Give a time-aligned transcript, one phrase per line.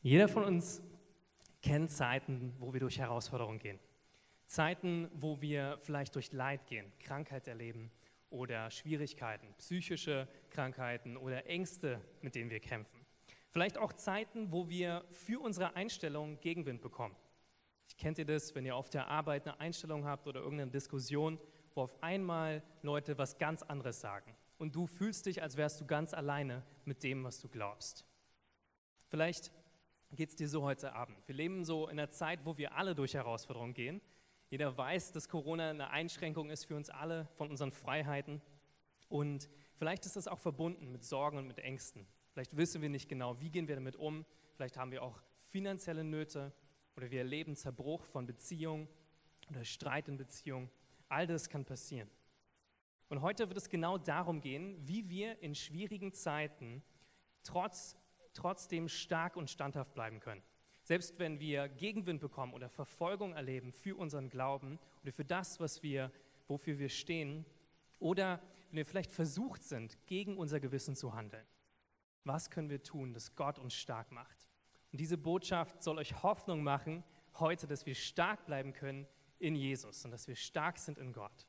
[0.00, 0.80] Jeder von uns
[1.60, 3.80] kennt Zeiten, wo wir durch Herausforderungen gehen.
[4.46, 7.90] Zeiten, wo wir vielleicht durch Leid gehen, Krankheit erleben
[8.30, 13.04] oder Schwierigkeiten, psychische Krankheiten oder Ängste, mit denen wir kämpfen.
[13.50, 17.16] Vielleicht auch Zeiten, wo wir für unsere Einstellung Gegenwind bekommen.
[17.96, 21.40] Kennt ihr das, wenn ihr auf der Arbeit eine Einstellung habt oder irgendeine Diskussion,
[21.74, 25.86] wo auf einmal Leute was ganz anderes sagen und du fühlst dich, als wärst du
[25.86, 28.06] ganz alleine mit dem, was du glaubst?
[29.08, 29.50] Vielleicht
[30.16, 31.16] geht es dir so heute Abend.
[31.26, 34.00] Wir leben so in einer Zeit, wo wir alle durch Herausforderungen gehen.
[34.50, 38.40] Jeder weiß, dass Corona eine Einschränkung ist für uns alle von unseren Freiheiten.
[39.08, 42.06] Und vielleicht ist das auch verbunden mit Sorgen und mit Ängsten.
[42.32, 44.24] Vielleicht wissen wir nicht genau, wie gehen wir damit um.
[44.54, 46.52] Vielleicht haben wir auch finanzielle Nöte
[46.96, 48.88] oder wir erleben Zerbruch von Beziehungen
[49.50, 50.70] oder Streit in Beziehungen.
[51.08, 52.10] All das kann passieren.
[53.08, 56.82] Und heute wird es genau darum gehen, wie wir in schwierigen Zeiten
[57.42, 57.96] trotz
[58.34, 60.42] trotzdem stark und standhaft bleiben können.
[60.82, 65.82] Selbst wenn wir Gegenwind bekommen oder Verfolgung erleben für unseren Glauben oder für das, was
[65.82, 66.10] wir,
[66.46, 67.44] wofür wir stehen,
[67.98, 71.46] oder wenn wir vielleicht versucht sind, gegen unser Gewissen zu handeln.
[72.24, 74.48] Was können wir tun, dass Gott uns stark macht?
[74.92, 77.04] Und diese Botschaft soll euch Hoffnung machen
[77.38, 79.06] heute, dass wir stark bleiben können
[79.38, 81.46] in Jesus und dass wir stark sind in Gott.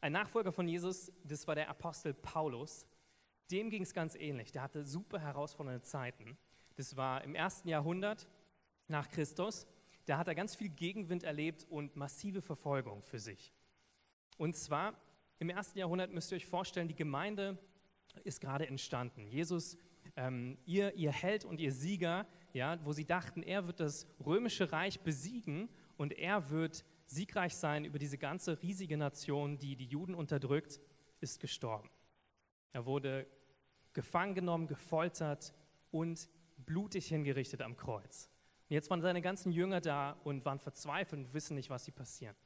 [0.00, 2.86] Ein Nachfolger von Jesus, das war der Apostel Paulus.
[3.50, 4.52] Dem ging es ganz ähnlich.
[4.52, 6.36] Der hatte super herausfordernde Zeiten.
[6.76, 8.28] Das war im ersten Jahrhundert
[8.88, 9.66] nach Christus.
[10.06, 13.52] Da hat er ganz viel Gegenwind erlebt und massive Verfolgung für sich.
[14.38, 14.94] Und zwar
[15.38, 17.58] im ersten Jahrhundert müsst ihr euch vorstellen, die Gemeinde
[18.24, 19.26] ist gerade entstanden.
[19.26, 19.76] Jesus,
[20.16, 24.72] ähm, ihr, ihr Held und ihr Sieger, ja, wo sie dachten, er wird das römische
[24.72, 30.14] Reich besiegen und er wird siegreich sein über diese ganze riesige Nation, die die Juden
[30.14, 30.80] unterdrückt,
[31.20, 31.90] ist gestorben.
[32.72, 33.26] Er wurde
[33.92, 35.52] gefangen genommen, gefoltert
[35.90, 38.30] und blutig hingerichtet am Kreuz.
[38.68, 41.90] Und jetzt waren seine ganzen Jünger da und waren verzweifelt und wissen nicht, was sie
[41.90, 42.36] passieren.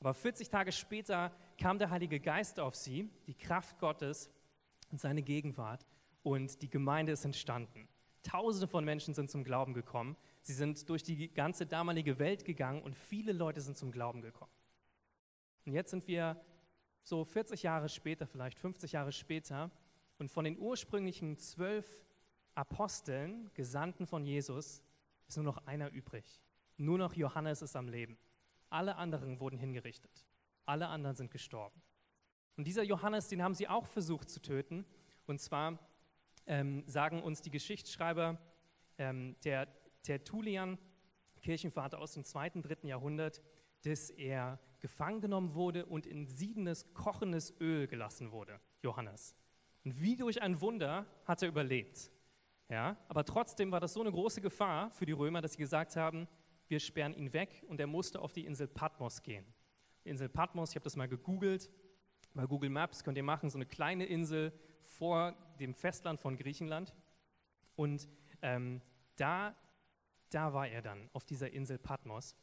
[0.00, 4.30] Aber 40 Tage später kam der Heilige Geist auf sie, die Kraft Gottes
[4.90, 5.86] und seine Gegenwart
[6.22, 7.88] und die Gemeinde ist entstanden.
[8.22, 10.16] Tausende von Menschen sind zum Glauben gekommen.
[10.42, 14.50] Sie sind durch die ganze damalige Welt gegangen und viele Leute sind zum Glauben gekommen.
[15.64, 16.40] Und jetzt sind wir
[17.02, 19.70] so 40 Jahre später, vielleicht 50 Jahre später,
[20.18, 22.04] und von den ursprünglichen zwölf
[22.54, 24.82] Aposteln, Gesandten von Jesus,
[25.28, 26.40] ist nur noch einer übrig.
[26.76, 28.18] Nur noch Johannes ist am Leben.
[28.70, 30.26] Alle anderen wurden hingerichtet.
[30.64, 31.80] Alle anderen sind gestorben.
[32.56, 34.86] Und dieser Johannes, den haben sie auch versucht zu töten.
[35.26, 35.78] Und zwar
[36.46, 38.38] ähm, sagen uns die Geschichtsschreiber,
[38.98, 39.68] ähm, der
[40.02, 40.78] Tertullian,
[41.42, 43.42] Kirchenvater aus dem zweiten, dritten Jahrhundert,
[43.82, 49.36] dass er gefangen genommen wurde und in siedendes, kochendes Öl gelassen wurde, Johannes.
[49.86, 52.10] Und wie durch ein Wunder hat er überlebt.
[52.68, 55.94] Ja, aber trotzdem war das so eine große Gefahr für die Römer, dass sie gesagt
[55.94, 56.26] haben,
[56.66, 59.46] wir sperren ihn weg und er musste auf die Insel Patmos gehen.
[60.04, 61.70] Die Insel Patmos, ich habe das mal gegoogelt,
[62.34, 64.52] bei Google Maps könnt ihr machen, so eine kleine Insel
[64.82, 66.92] vor dem Festland von Griechenland.
[67.76, 68.08] Und
[68.42, 68.82] ähm,
[69.14, 69.54] da,
[70.30, 72.34] da war er dann, auf dieser Insel Patmos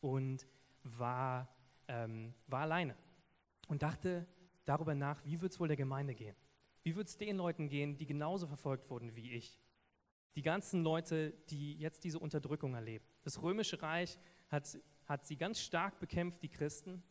[0.00, 0.48] und
[0.82, 1.48] war,
[1.86, 2.96] ähm, war alleine
[3.68, 4.26] und dachte
[4.64, 6.34] darüber nach, wie wird es wohl der Gemeinde gehen.
[6.86, 9.58] Wie wird es den Leuten gehen, die genauso verfolgt wurden wie ich?
[10.36, 13.04] Die ganzen Leute, die jetzt diese Unterdrückung erleben.
[13.24, 14.16] Das Römische Reich
[14.46, 17.02] hat, hat sie ganz stark bekämpft, die Christen,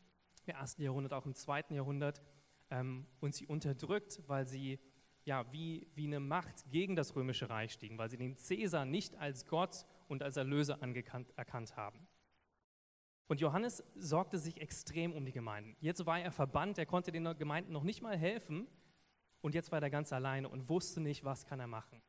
[0.46, 2.22] im ersten Jahrhundert, auch im zweiten Jahrhundert,
[2.70, 4.80] ähm, und sie unterdrückt, weil sie
[5.26, 9.18] ja, wie, wie eine Macht gegen das Römische Reich stiegen, weil sie den Cäsar nicht
[9.18, 12.08] als Gott und als Erlöser angekannt, erkannt haben.
[13.28, 15.76] Und Johannes sorgte sich extrem um die Gemeinden.
[15.82, 18.70] Jetzt war er verbannt, er konnte den Gemeinden noch nicht mal helfen,
[19.42, 22.02] und jetzt war er ganz alleine und wusste nicht, was kann er machen.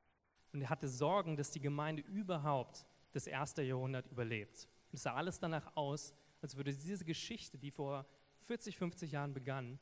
[0.53, 4.69] Und er hatte Sorgen, dass die Gemeinde überhaupt das erste Jahrhundert überlebt.
[4.91, 8.07] Und es sah alles danach aus, als würde diese Geschichte, die vor
[8.43, 9.79] 40, 50 Jahren begann,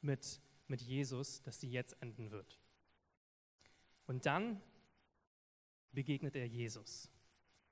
[0.00, 2.60] mit, mit Jesus, dass sie jetzt enden wird.
[4.06, 4.60] Und dann
[5.92, 7.10] begegnet er Jesus.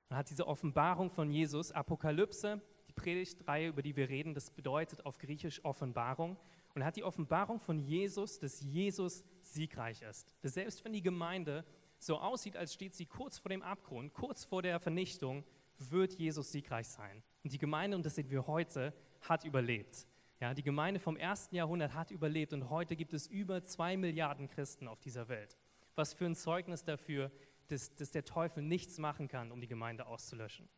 [0.09, 5.05] Man hat diese Offenbarung von Jesus, Apokalypse, die Predigtreihe, über die wir reden, das bedeutet
[5.05, 6.37] auf Griechisch Offenbarung
[6.77, 10.31] und hat die Offenbarung von Jesus, dass Jesus siegreich ist.
[10.43, 11.65] Dass selbst wenn die Gemeinde
[11.97, 15.43] so aussieht, als steht sie kurz vor dem Abgrund, kurz vor der Vernichtung,
[15.79, 17.23] wird Jesus siegreich sein.
[17.43, 20.05] Und die Gemeinde, und das sehen wir heute, hat überlebt.
[20.39, 24.47] Ja, die Gemeinde vom ersten Jahrhundert hat überlebt und heute gibt es über zwei Milliarden
[24.47, 25.57] Christen auf dieser Welt.
[25.95, 27.31] Was für ein Zeugnis dafür,
[27.69, 30.69] dass, dass der Teufel nichts machen kann, um die Gemeinde auszulöschen.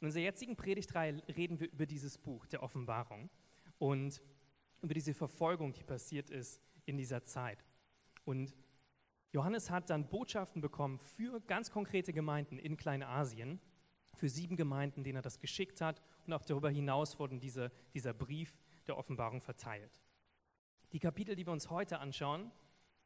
[0.00, 3.28] In unserer jetzigen Predigtreihe reden wir über dieses Buch der Offenbarung.
[3.82, 4.22] Und
[4.82, 7.64] über diese Verfolgung, die passiert ist in dieser Zeit.
[8.24, 8.54] Und
[9.32, 13.60] Johannes hat dann Botschaften bekommen für ganz konkrete Gemeinden in Kleinasien,
[14.14, 16.02] für sieben Gemeinden, denen er das geschickt hat.
[16.26, 20.02] Und auch darüber hinaus wurden diese, dieser Brief der Offenbarung verteilt.
[20.92, 22.52] Die Kapitel, die wir uns heute anschauen,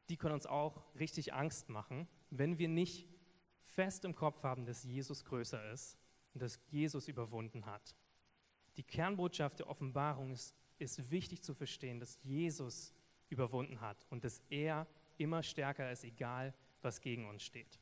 [0.09, 3.07] die können uns auch richtig Angst machen, wenn wir nicht
[3.61, 5.97] fest im Kopf haben, dass Jesus größer ist
[6.33, 7.95] und dass Jesus überwunden hat.
[8.75, 12.93] Die Kernbotschaft der Offenbarung ist, ist wichtig zu verstehen, dass Jesus
[13.29, 14.87] überwunden hat und dass er
[15.17, 17.79] immer stärker ist, egal was gegen uns steht.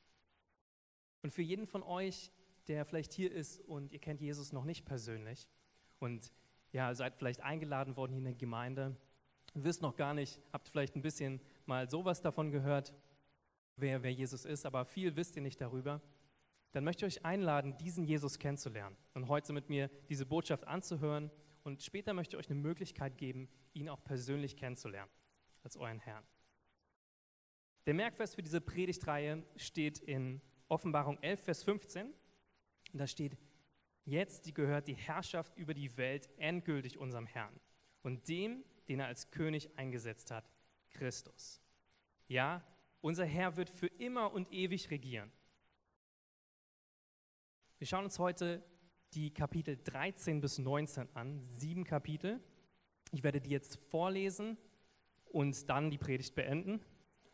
[1.22, 2.32] Und für jeden von euch,
[2.68, 5.48] der vielleicht hier ist und ihr kennt Jesus noch nicht persönlich
[6.00, 6.32] und
[6.72, 8.96] ja, seid vielleicht eingeladen worden hier in der Gemeinde,
[9.54, 12.94] wisst noch gar nicht, habt vielleicht ein bisschen mal sowas davon gehört,
[13.78, 16.02] wer, wer Jesus ist, aber viel wisst ihr nicht darüber,
[16.72, 21.32] dann möchte ich euch einladen, diesen Jesus kennenzulernen und heute mit mir diese Botschaft anzuhören
[21.66, 25.10] und später möchte ich euch eine Möglichkeit geben, ihn auch persönlich kennenzulernen
[25.64, 26.24] als euren Herrn.
[27.88, 32.14] Der Merkvers für diese Predigtreihe steht in Offenbarung 11, Vers 15.
[32.94, 33.36] Und da steht,
[34.06, 37.60] jetzt gehört die Herrschaft über die Welt endgültig unserem Herrn
[38.04, 40.48] und dem, den er als König eingesetzt hat,
[40.92, 41.62] Christus.
[42.28, 42.64] Ja,
[43.02, 45.32] unser Herr wird für immer und ewig regieren.
[47.80, 48.64] Wir schauen uns heute
[49.16, 52.42] die Kapitel 13 bis 19 an, sieben Kapitel.
[53.12, 54.58] Ich werde die jetzt vorlesen
[55.26, 56.82] und dann die Predigt beenden,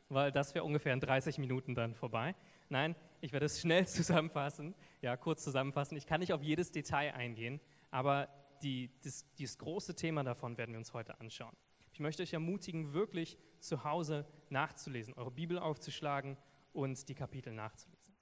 [0.07, 2.35] weil das wäre ungefähr in 30 Minuten dann vorbei.
[2.69, 5.97] Nein, ich werde es schnell zusammenfassen, ja, kurz zusammenfassen.
[5.97, 8.29] Ich kann nicht auf jedes Detail eingehen, aber
[8.61, 11.55] die, das, dieses große Thema davon werden wir uns heute anschauen.
[11.93, 16.37] Ich möchte euch ermutigen, wirklich zu Hause nachzulesen, eure Bibel aufzuschlagen
[16.73, 18.13] und die Kapitel nachzulesen.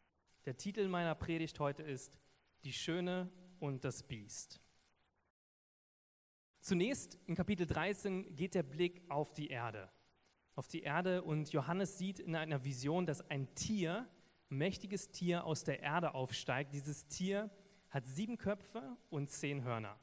[0.46, 2.18] Der Titel meiner Predigt heute ist
[2.64, 3.30] Die Schöne
[3.60, 4.60] und das Biest.
[6.62, 9.90] Zunächst in Kapitel 13 geht der Blick auf die Erde.
[10.56, 14.08] Auf die Erde und Johannes sieht in einer Vision, dass ein Tier,
[14.52, 16.74] ein mächtiges Tier aus der Erde aufsteigt.
[16.74, 17.50] Dieses Tier
[17.90, 19.98] hat sieben Köpfe und zehn Hörner.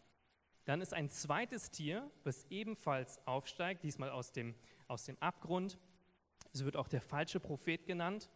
[0.64, 4.54] Dann ist ein zweites Tier, was ebenfalls aufsteigt, diesmal aus dem,
[4.88, 5.78] aus dem Abgrund.
[6.52, 8.30] Es wird auch der falsche Prophet genannt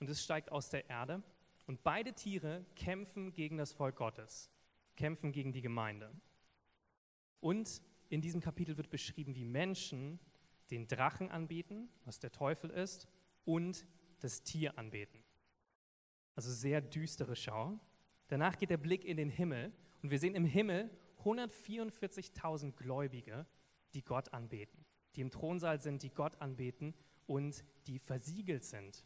[0.00, 1.22] und es steigt aus der Erde.
[1.66, 4.50] Und beide Tiere kämpfen gegen das Volk Gottes,
[4.96, 6.12] kämpfen gegen die Gemeinde.
[7.40, 10.18] Und in diesem Kapitel wird beschrieben, wie Menschen
[10.70, 13.08] den Drachen anbeten, was der Teufel ist,
[13.44, 13.86] und
[14.20, 15.22] das Tier anbeten.
[16.34, 17.78] Also sehr düstere Schau.
[18.28, 20.90] Danach geht der Blick in den Himmel und wir sehen im Himmel
[21.22, 23.46] 144.000 Gläubige,
[23.94, 26.94] die Gott anbeten, die im Thronsaal sind, die Gott anbeten
[27.26, 29.04] und die versiegelt sind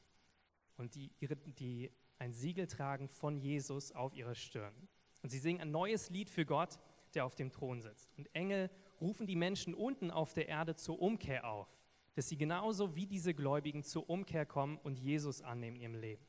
[0.76, 1.10] und die,
[1.58, 4.88] die ein Siegel tragen von Jesus auf ihrer Stirn.
[5.22, 6.78] Und sie singen ein neues Lied für Gott,
[7.14, 8.12] der auf dem Thron sitzt.
[8.16, 8.70] Und Engel
[9.00, 11.68] rufen die Menschen unten auf der Erde zur Umkehr auf,
[12.14, 16.26] dass sie genauso wie diese Gläubigen zur Umkehr kommen und Jesus annehmen in ihrem Leben.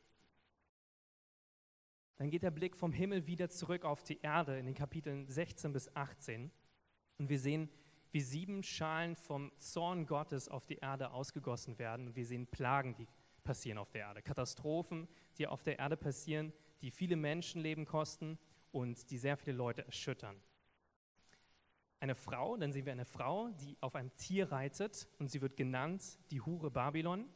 [2.17, 5.71] Dann geht der Blick vom Himmel wieder zurück auf die Erde in den Kapiteln 16
[5.71, 6.51] bis 18
[7.17, 7.69] und wir sehen,
[8.11, 12.95] wie sieben Schalen vom Zorn Gottes auf die Erde ausgegossen werden und wir sehen Plagen,
[12.95, 13.07] die
[13.43, 15.07] passieren auf der Erde, Katastrophen,
[15.37, 16.51] die auf der Erde passieren,
[16.81, 18.37] die viele Menschenleben kosten
[18.71, 20.35] und die sehr viele Leute erschüttern.
[21.99, 25.57] Eine Frau, dann sehen wir eine Frau, die auf einem Tier reitet und sie wird
[25.57, 27.27] genannt die Hure Babylon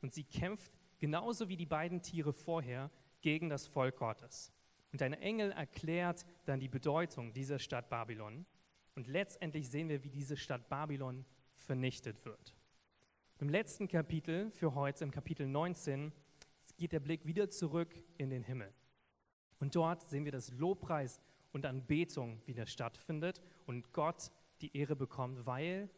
[0.00, 2.90] und sie kämpft genauso wie die beiden Tiere vorher
[3.20, 4.52] gegen das Volk Gottes.
[4.92, 8.44] Und ein Engel erklärt dann die Bedeutung dieser Stadt Babylon.
[8.94, 11.24] Und letztendlich sehen wir, wie diese Stadt Babylon
[11.54, 12.54] vernichtet wird.
[13.40, 16.12] Im letzten Kapitel für heute, im Kapitel 19,
[16.76, 18.72] geht der Blick wieder zurück in den Himmel.
[19.62, 21.20] Und dort sehen wir, dass Lobpreis
[21.52, 25.88] und Anbetung wieder stattfindet und Gott die Ehre bekommt, weil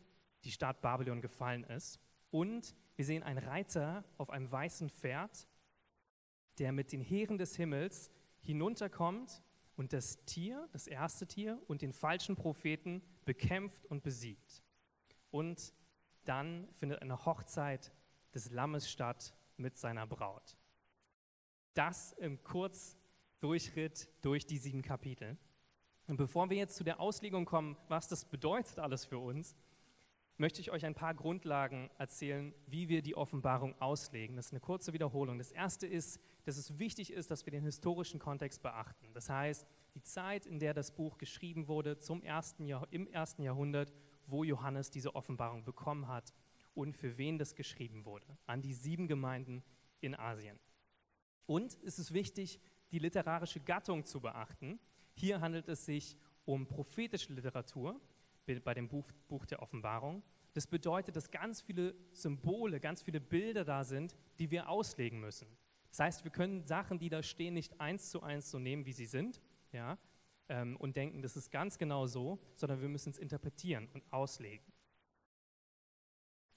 [0.44, 1.98] die Stadt Babylon gefallen ist.
[2.30, 5.48] Und wir sehen einen Reiter auf einem weißen Pferd
[6.58, 8.10] der mit den Heeren des Himmels
[8.42, 9.42] hinunterkommt
[9.76, 14.62] und das Tier, das erste Tier und den falschen Propheten bekämpft und besiegt.
[15.30, 15.72] Und
[16.24, 17.94] dann findet eine Hochzeit
[18.34, 20.58] des Lammes statt mit seiner Braut.
[21.72, 22.44] Das im
[23.44, 25.36] Kurzdurchritt durch die sieben Kapitel.
[26.06, 29.54] Und bevor wir jetzt zu der Auslegung kommen, was das bedeutet alles für uns,
[30.38, 34.36] möchte ich euch ein paar Grundlagen erzählen, wie wir die Offenbarung auslegen.
[34.36, 35.36] Das ist eine kurze Wiederholung.
[35.36, 39.12] Das erste ist, dass es wichtig ist, dass wir den historischen Kontext beachten.
[39.12, 43.42] Das heißt, die Zeit, in der das Buch geschrieben wurde, zum ersten Jahr, im ersten
[43.42, 43.92] Jahrhundert,
[44.26, 46.32] wo Johannes diese Offenbarung bekommen hat
[46.72, 48.38] und für wen das geschrieben wurde.
[48.46, 49.62] An die sieben Gemeinden
[50.00, 50.58] in Asien.
[51.46, 52.58] Und es ist wichtig,
[52.94, 54.78] die literarische Gattung zu beachten.
[55.14, 58.00] Hier handelt es sich um prophetische Literatur,
[58.62, 60.22] bei dem Buch, Buch der Offenbarung.
[60.52, 65.48] Das bedeutet, dass ganz viele Symbole, ganz viele Bilder da sind, die wir auslegen müssen.
[65.90, 68.92] Das heißt, wir können Sachen, die da stehen, nicht eins zu eins so nehmen, wie
[68.92, 69.98] sie sind, ja,
[70.48, 74.72] ähm, und denken, das ist ganz genau so, sondern wir müssen es interpretieren und auslegen.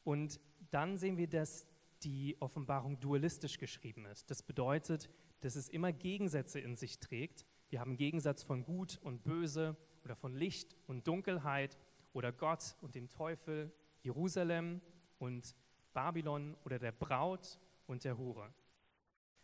[0.03, 0.39] Und
[0.69, 1.65] dann sehen wir, dass
[2.03, 4.29] die Offenbarung dualistisch geschrieben ist.
[4.29, 5.09] Das bedeutet,
[5.41, 7.45] dass es immer Gegensätze in sich trägt.
[7.69, 11.77] Wir haben Gegensatz von Gut und Böse oder von Licht und Dunkelheit
[12.13, 14.81] oder Gott und dem Teufel, Jerusalem
[15.19, 15.55] und
[15.93, 18.53] Babylon oder der Braut und der Hure.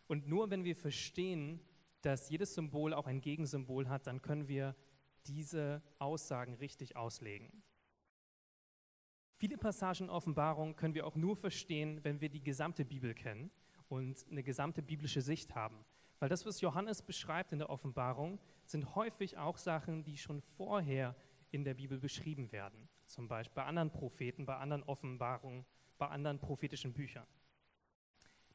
[0.06, 1.60] Und nur wenn wir verstehen,
[2.02, 4.74] dass jedes Symbol auch ein Gegensymbol hat, dann können wir
[5.26, 7.62] diese Aussagen richtig auslegen.
[9.36, 13.50] Viele Passagen Offenbarung können wir auch nur verstehen, wenn wir die gesamte Bibel kennen
[13.94, 15.84] und eine gesamte biblische Sicht haben.
[16.18, 21.14] Weil das, was Johannes beschreibt in der Offenbarung, sind häufig auch Sachen, die schon vorher
[21.52, 22.88] in der Bibel beschrieben werden.
[23.06, 25.64] Zum Beispiel bei anderen Propheten, bei anderen Offenbarungen,
[25.98, 27.26] bei anderen prophetischen Büchern.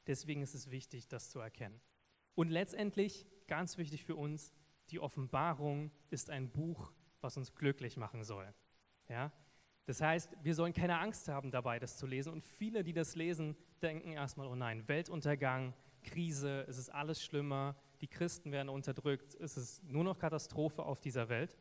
[0.06, 1.80] Deswegen ist es wichtig, das zu erkennen.
[2.34, 4.52] Und letztendlich, ganz wichtig für uns,
[4.90, 8.52] die Offenbarung ist ein Buch, was uns glücklich machen soll.
[9.08, 9.32] Ja?
[9.86, 12.32] Das heißt, wir sollen keine Angst haben dabei, das zu lesen.
[12.32, 17.76] Und viele, die das lesen, denken erstmal, oh nein, Weltuntergang, Krise, es ist alles schlimmer,
[18.00, 21.56] die Christen werden unterdrückt, es ist nur noch Katastrophe auf dieser Welt.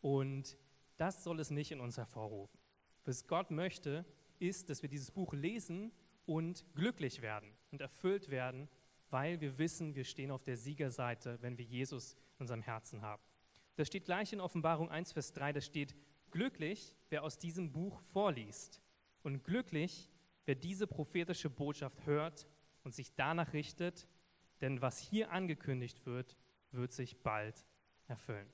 [0.00, 0.56] Und
[0.96, 2.58] das soll es nicht in uns hervorrufen.
[3.04, 4.04] Was Gott möchte,
[4.38, 5.92] ist, dass wir dieses Buch lesen
[6.26, 8.68] und glücklich werden und erfüllt werden,
[9.10, 13.22] weil wir wissen, wir stehen auf der Siegerseite, wenn wir Jesus in unserem Herzen haben.
[13.76, 15.94] Das steht gleich in Offenbarung 1, Vers 3, da steht,
[16.30, 18.82] glücklich, wer aus diesem Buch vorliest
[19.22, 20.10] und glücklich,
[20.48, 22.48] wer diese prophetische Botschaft hört
[22.82, 24.08] und sich danach richtet,
[24.62, 26.38] denn was hier angekündigt wird,
[26.70, 27.66] wird sich bald
[28.06, 28.50] erfüllen.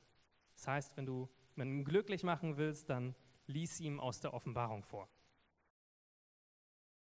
[0.57, 3.15] Das heißt, wenn du jemanden glücklich machen willst, dann
[3.47, 5.09] lies ihm aus der Offenbarung vor.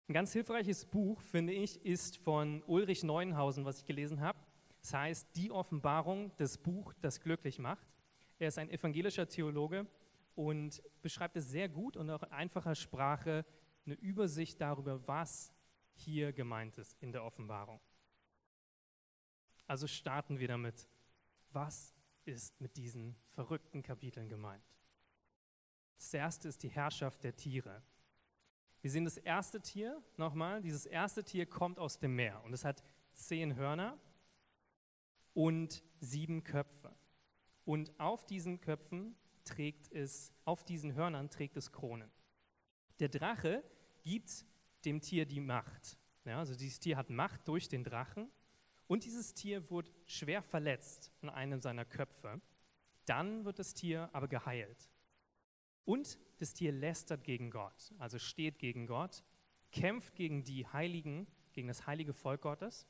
[0.06, 4.38] Ein ganz hilfreiches Buch, finde ich, ist von Ulrich Neuenhausen, was ich gelesen habe.
[4.82, 7.88] Das heißt Die Offenbarung, das Buch, das glücklich macht.
[8.38, 9.86] Er ist ein evangelischer Theologe
[10.34, 13.46] und beschreibt es sehr gut und auch in einfacher Sprache
[13.86, 15.52] eine Übersicht darüber, was
[15.94, 17.80] hier gemeint ist in der Offenbarung.
[19.66, 20.88] Also starten wir damit.
[21.50, 24.64] Was ist mit diesen verrückten Kapiteln gemeint?
[25.96, 27.82] Das erste ist die Herrschaft der Tiere.
[28.82, 30.60] Wir sehen das erste Tier nochmal.
[30.60, 32.82] Dieses erste Tier kommt aus dem Meer und es hat
[33.14, 33.98] zehn Hörner
[35.32, 36.94] und sieben Köpfe.
[37.64, 42.10] Und auf diesen Köpfen trägt es, auf diesen Hörnern trägt es Kronen.
[42.98, 43.64] Der Drache
[44.04, 44.46] gibt
[44.84, 45.98] dem Tier die Macht.
[46.24, 48.30] Ja, also dieses Tier hat Macht durch den Drachen
[48.86, 52.40] und dieses Tier wird schwer verletzt an einem seiner Köpfe.
[53.06, 54.88] Dann wird das Tier aber geheilt.
[55.84, 59.24] Und das Tier lästert gegen Gott, also steht gegen Gott,
[59.72, 62.86] kämpft gegen die Heiligen, gegen das heilige Volk Gottes.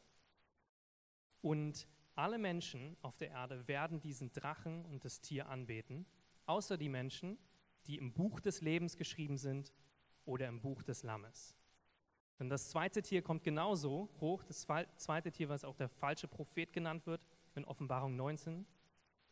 [1.40, 6.06] Und alle Menschen auf der Erde werden diesen Drachen und das Tier anbeten
[6.46, 7.38] außer die Menschen,
[7.86, 9.72] die im Buch des Lebens geschrieben sind
[10.24, 11.56] oder im Buch des Lammes.
[12.38, 14.66] Denn das zweite Tier kommt genauso hoch, das
[14.96, 17.20] zweite Tier, was auch der falsche Prophet genannt wird,
[17.54, 18.66] in Offenbarung 19.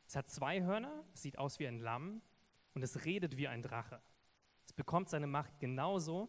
[0.07, 2.23] Es hat zwei Hörner, es sieht aus wie ein Lamm
[2.75, 4.01] und es redet wie ein Drache.
[4.65, 6.29] Es bekommt seine Macht genauso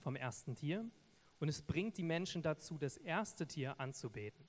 [0.00, 0.90] vom ersten Tier
[1.38, 4.48] und es bringt die Menschen dazu, das erste Tier anzubeten.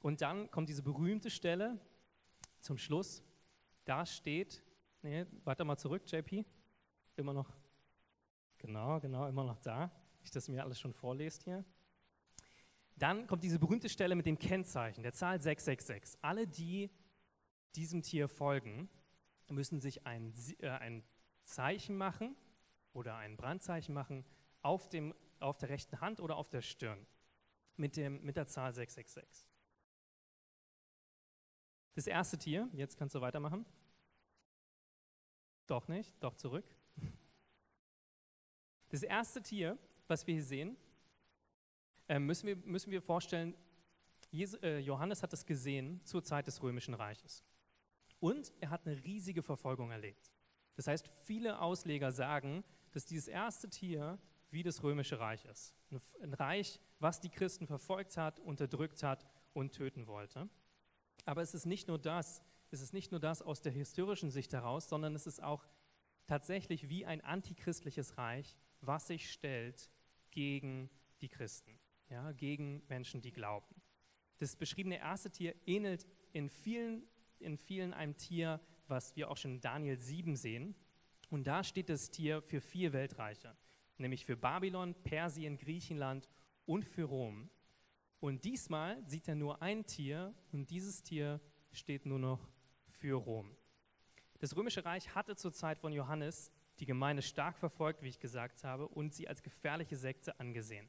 [0.00, 1.78] Und dann kommt diese berühmte Stelle
[2.60, 3.22] zum Schluss.
[3.84, 4.64] Da steht,
[5.02, 6.44] nee, warte mal zurück, JP.
[7.16, 7.52] Immer noch,
[8.58, 9.90] genau, genau, immer noch da.
[10.24, 11.64] Ich das mir alles schon vorlest hier.
[12.96, 16.18] Dann kommt diese berühmte Stelle mit dem Kennzeichen, der Zahl 666.
[16.22, 16.90] Alle, die
[17.74, 18.88] diesem Tier folgen,
[19.48, 21.02] müssen sich ein, äh, ein
[21.44, 22.36] Zeichen machen
[22.92, 24.24] oder ein Brandzeichen machen
[24.62, 27.06] auf, dem, auf der rechten Hand oder auf der Stirn
[27.76, 29.48] mit, dem, mit der Zahl 666.
[31.94, 33.66] Das erste Tier, jetzt kannst du weitermachen.
[35.72, 36.66] Doch nicht, doch zurück.
[38.90, 40.76] Das erste Tier, was wir hier sehen,
[42.08, 43.54] äh, müssen wir, müssen wir vorstellen,
[44.34, 47.42] äh, Johannes hat es gesehen zur Zeit des Römischen Reiches.
[48.20, 50.30] Und er hat eine riesige Verfolgung erlebt.
[50.74, 54.18] Das heißt, viele Ausleger sagen, dass dieses erste Tier
[54.50, 55.74] wie das Römische Reich ist.
[56.20, 59.24] Ein Reich, was die Christen verfolgt hat, unterdrückt hat
[59.54, 60.50] und töten wollte.
[61.24, 64.52] Aber es ist nicht nur das, es ist nicht nur das aus der historischen Sicht
[64.52, 65.66] heraus, sondern es ist auch
[66.26, 69.90] tatsächlich wie ein antichristliches Reich, was sich stellt
[70.30, 70.88] gegen
[71.20, 73.82] die Christen, ja, gegen Menschen, die glauben.
[74.38, 77.04] Das beschriebene erste Tier ähnelt in vielen,
[77.38, 80.74] in vielen einem Tier, was wir auch schon in Daniel 7 sehen.
[81.30, 83.56] Und da steht das Tier für vier Weltreiche,
[83.98, 86.28] nämlich für Babylon, Persien, Griechenland
[86.64, 87.50] und für Rom.
[88.20, 91.40] Und diesmal sieht er nur ein Tier und dieses Tier
[91.72, 92.48] steht nur noch
[93.02, 93.56] für Rom.
[94.38, 98.62] Das Römische Reich hatte zur Zeit von Johannes die Gemeinde stark verfolgt, wie ich gesagt
[98.62, 100.88] habe, und sie als gefährliche Sekte angesehen.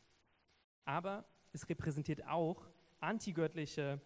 [0.86, 4.00] Aber es repräsentiert auch antigöttliche,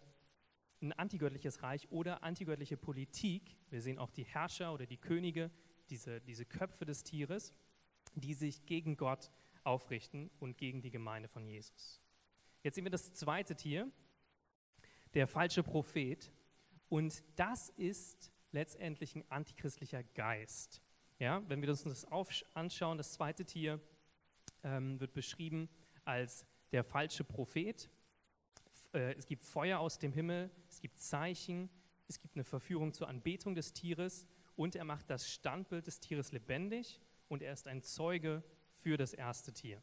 [0.81, 3.57] ein antigöttliches Reich oder antigöttliche Politik.
[3.69, 5.51] Wir sehen auch die Herrscher oder die Könige,
[5.89, 7.53] diese, diese Köpfe des Tieres,
[8.15, 9.31] die sich gegen Gott
[9.65, 11.99] aufrichten und gegen die Gemeinde von Jesus.
[12.63, 13.91] Jetzt sehen wir das zweite Tier,
[15.13, 16.31] der falsche Prophet.
[16.89, 20.81] Und das ist letztendlich ein antichristlicher Geist.
[21.19, 22.05] Ja, wenn wir uns das
[22.53, 23.79] anschauen, das zweite Tier
[24.63, 25.69] ähm, wird beschrieben
[26.05, 27.89] als der falsche Prophet.
[28.93, 31.69] Äh, es gibt Feuer aus dem Himmel, es gibt Zeichen,
[32.07, 36.31] es gibt eine Verführung zur Anbetung des Tieres und er macht das Standbild des Tieres
[36.31, 38.43] lebendig und er ist ein Zeuge
[38.77, 39.81] für das erste Tier.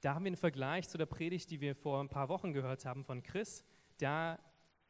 [0.00, 2.84] Da haben wir einen Vergleich zu der Predigt, die wir vor ein paar Wochen gehört
[2.84, 3.64] haben von Chris.
[3.98, 4.38] Da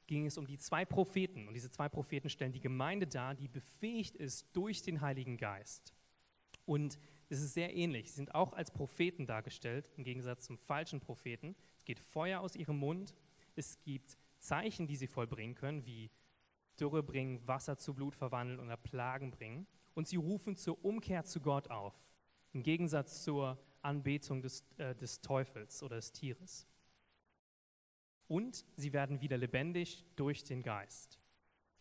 [0.09, 1.47] ging es um die zwei Propheten.
[1.47, 5.95] Und diese zwei Propheten stellen die Gemeinde dar, die befähigt ist durch den Heiligen Geist.
[6.65, 6.99] Und
[7.29, 8.11] es ist sehr ähnlich.
[8.11, 11.55] Sie sind auch als Propheten dargestellt, im Gegensatz zum falschen Propheten.
[11.77, 13.15] Es geht Feuer aus ihrem Mund.
[13.55, 16.11] Es gibt Zeichen, die sie vollbringen können, wie
[16.81, 19.67] Dürre bringen, Wasser zu Blut verwandeln oder Plagen bringen.
[19.95, 21.95] Und sie rufen zur Umkehr zu Gott auf,
[22.53, 26.67] im Gegensatz zur Anbetung des, äh, des Teufels oder des Tieres
[28.29, 31.19] und sie werden wieder lebendig durch den Geist.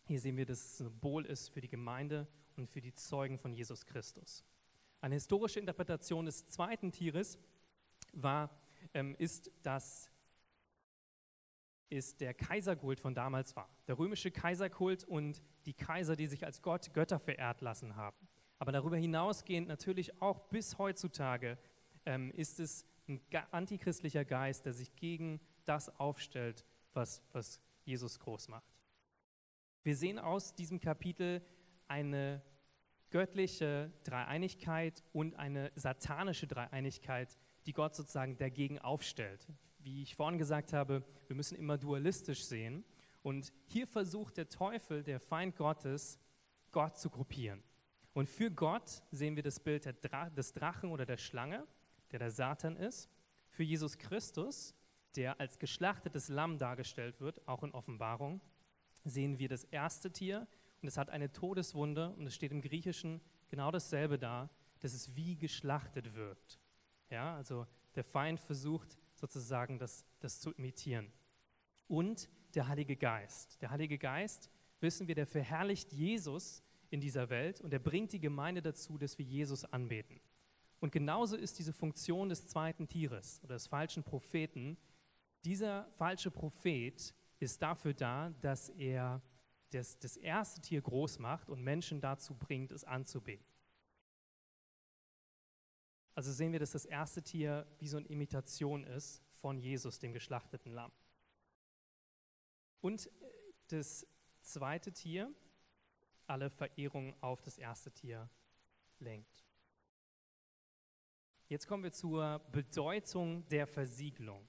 [0.05, 3.53] Hier sehen wir, dass es Symbol ist für die Gemeinde und für die Zeugen von
[3.53, 4.43] Jesus Christus.
[5.01, 7.37] Eine historische Interpretation des zweiten Tieres
[8.13, 8.49] war,
[8.93, 10.09] ähm, ist, dass
[11.89, 13.69] ist der Kaiserkult von damals war.
[13.87, 18.27] Der römische Kaiserkult und die Kaiser, die sich als Gott Götter verehrt lassen haben.
[18.59, 21.57] Aber darüber hinausgehend natürlich auch bis heutzutage
[22.05, 28.47] ähm, ist es ein antichristlicher Geist, der sich gegen das aufstellt, was, was Jesus groß
[28.49, 28.77] macht.
[29.83, 31.41] Wir sehen aus diesem Kapitel
[31.87, 32.41] eine
[33.09, 39.47] göttliche Dreieinigkeit und eine satanische Dreieinigkeit, die Gott sozusagen dagegen aufstellt.
[39.79, 42.83] Wie ich vorhin gesagt habe, wir müssen immer dualistisch sehen.
[43.23, 46.19] Und hier versucht der Teufel, der Feind Gottes,
[46.71, 47.63] Gott zu gruppieren.
[48.13, 51.65] Und für Gott sehen wir das Bild des Drachen oder der Schlange,
[52.11, 53.09] der der Satan ist.
[53.49, 54.73] Für Jesus Christus
[55.17, 58.39] der als geschlachtetes Lamm dargestellt wird, auch in Offenbarung,
[59.03, 60.47] sehen wir das erste Tier
[60.81, 64.49] und es hat eine Todeswunde und es steht im Griechischen genau dasselbe da,
[64.79, 66.59] dass es wie geschlachtet wirkt.
[67.09, 71.11] Ja, also der Feind versucht sozusagen das, das zu imitieren.
[71.87, 73.61] Und der Heilige Geist.
[73.61, 78.19] Der Heilige Geist, wissen wir, der verherrlicht Jesus in dieser Welt und er bringt die
[78.19, 80.19] Gemeinde dazu, dass wir Jesus anbeten.
[80.79, 84.77] Und genauso ist diese Funktion des zweiten Tieres oder des falschen Propheten
[85.47, 89.21] dieser falsche Prophet ist dafür da, dass er
[89.69, 93.45] das, das erste Tier groß macht und Menschen dazu bringt, es anzubeten.
[96.15, 100.11] Also sehen wir, dass das erste Tier wie so eine Imitation ist von Jesus, dem
[100.11, 100.91] geschlachteten Lamm.
[102.81, 103.09] Und
[103.67, 104.05] das
[104.41, 105.33] zweite Tier
[106.25, 108.29] alle Verehrung auf das erste Tier
[108.99, 109.45] lenkt.
[111.47, 114.45] Jetzt kommen wir zur Bedeutung der Versiegelung.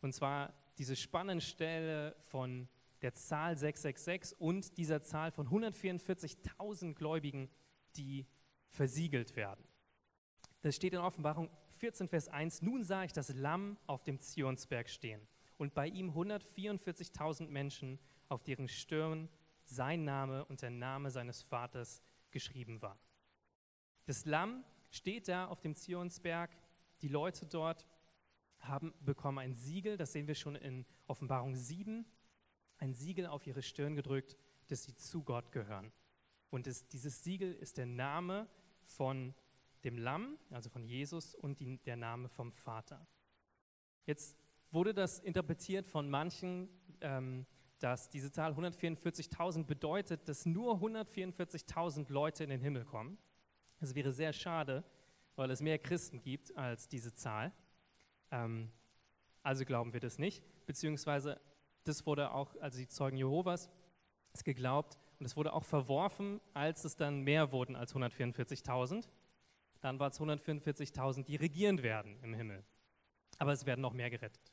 [0.00, 2.68] Und zwar diese spannende Stelle von
[3.02, 7.50] der Zahl 666 und dieser Zahl von 144.000 Gläubigen,
[7.96, 8.26] die
[8.68, 9.64] versiegelt werden.
[10.62, 12.62] Das steht in Offenbarung 14, Vers 1.
[12.62, 18.42] Nun sah ich das Lamm auf dem Zionsberg stehen und bei ihm 144.000 Menschen, auf
[18.42, 19.28] deren Stirn
[19.64, 22.98] sein Name und der Name seines Vaters geschrieben war.
[24.06, 26.50] Das Lamm steht da auf dem Zionsberg,
[27.00, 27.86] die Leute dort
[28.60, 32.04] haben, bekommen ein Siegel, das sehen wir schon in Offenbarung 7,
[32.78, 34.36] ein Siegel auf ihre Stirn gedrückt,
[34.68, 35.92] dass sie zu Gott gehören.
[36.50, 38.48] Und es, dieses Siegel ist der Name
[38.82, 39.34] von
[39.84, 43.06] dem Lamm, also von Jesus, und die, der Name vom Vater.
[44.06, 44.36] Jetzt
[44.70, 46.68] wurde das interpretiert von manchen,
[47.00, 47.46] ähm,
[47.78, 53.18] dass diese Zahl 144.000 bedeutet, dass nur 144.000 Leute in den Himmel kommen.
[53.78, 54.84] Das wäre sehr schade,
[55.36, 57.52] weil es mehr Christen gibt als diese Zahl.
[58.30, 58.70] Ähm,
[59.42, 61.40] also glauben wir das nicht, beziehungsweise
[61.84, 63.70] das wurde auch, also die Zeugen Jehovas,
[64.32, 69.08] ist geglaubt und es wurde auch verworfen, als es dann mehr wurden als 144.000.
[69.80, 72.64] Dann war es 144.000, die regierend werden im Himmel.
[73.38, 74.52] Aber es werden noch mehr gerettet.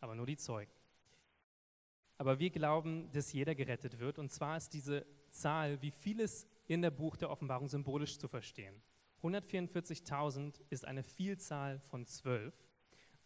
[0.00, 0.70] Aber nur die Zeugen.
[2.18, 4.18] Aber wir glauben, dass jeder gerettet wird.
[4.18, 8.80] Und zwar ist diese Zahl wie vieles in der Buch der Offenbarung symbolisch zu verstehen.
[9.22, 12.54] 144.000 ist eine Vielzahl von zwölf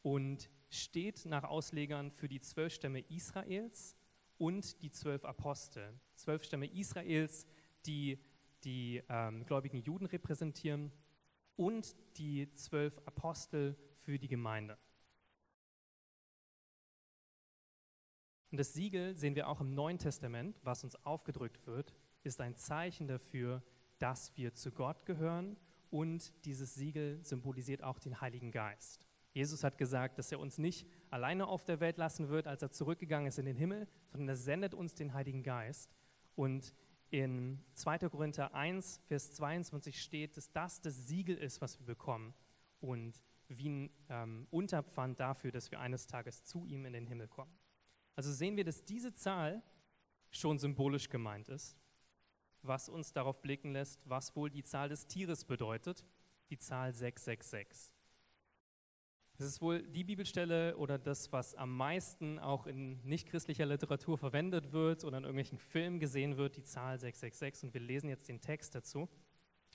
[0.02, 3.96] und steht nach Auslegern für die zwölf Stämme Israels
[4.38, 5.98] und die zwölf Apostel.
[6.14, 7.46] Zwölf Stämme Israels,
[7.86, 8.18] die
[8.64, 10.92] die ähm, gläubigen Juden repräsentieren
[11.56, 14.78] und die zwölf Apostel für die Gemeinde.
[18.50, 22.56] Und das Siegel sehen wir auch im Neuen Testament, was uns aufgedrückt wird, ist ein
[22.56, 23.62] Zeichen dafür,
[23.98, 25.56] dass wir zu Gott gehören
[25.90, 29.06] und dieses Siegel symbolisiert auch den Heiligen Geist.
[29.32, 32.70] Jesus hat gesagt, dass er uns nicht alleine auf der Welt lassen wird, als er
[32.70, 35.94] zurückgegangen ist in den Himmel, sondern er sendet uns den Heiligen Geist.
[36.34, 36.74] Und
[37.10, 38.10] in 2.
[38.10, 42.34] Korinther 1, Vers 22 steht, dass das das Siegel ist, was wir bekommen
[42.80, 47.28] und wie ein ähm, Unterpfand dafür, dass wir eines Tages zu ihm in den Himmel
[47.28, 47.52] kommen.
[48.16, 49.62] Also sehen wir, dass diese Zahl
[50.30, 51.76] schon symbolisch gemeint ist,
[52.62, 56.04] was uns darauf blicken lässt, was wohl die Zahl des Tieres bedeutet,
[56.50, 57.92] die Zahl 666.
[59.42, 64.70] Das ist wohl die Bibelstelle oder das, was am meisten auch in nichtchristlicher Literatur verwendet
[64.70, 67.64] wird oder in irgendwelchen Filmen gesehen wird, die Zahl 666.
[67.64, 69.08] Und wir lesen jetzt den Text dazu.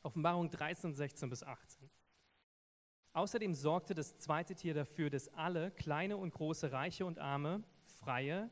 [0.04, 1.90] Offenbarung 13, 16 bis 18.
[3.12, 8.50] Außerdem sorgte das zweite Tier dafür, dass alle, kleine und große, Reiche und Arme, Freie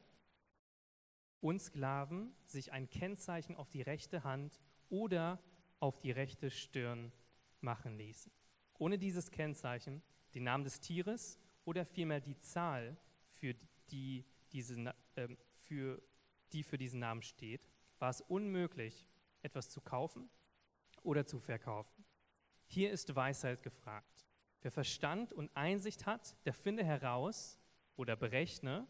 [1.39, 5.39] und Sklaven, sich ein Kennzeichen auf die rechte Hand oder
[5.79, 7.13] auf die rechte Stirn
[7.61, 8.33] machen ließen.
[8.77, 10.03] Ohne dieses Kennzeichen
[10.35, 12.95] den Namen des Tieres oder vielmehr die Zahl,
[13.29, 13.55] für
[13.89, 15.27] die, diese, äh,
[15.61, 16.01] für,
[16.51, 17.69] die für diesen Namen steht,
[17.99, 19.07] war es unmöglich,
[19.41, 20.29] etwas zu kaufen
[21.03, 22.05] oder zu verkaufen.
[22.67, 24.25] Hier ist Weisheit gefragt.
[24.61, 27.57] Wer Verstand und Einsicht hat, der finde heraus
[27.95, 28.87] oder berechne,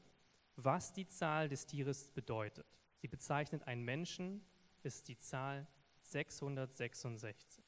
[0.55, 2.65] was die Zahl des Tieres bedeutet.
[2.97, 4.45] Sie bezeichnet einen Menschen,
[4.83, 5.67] ist die Zahl
[6.01, 7.63] 666.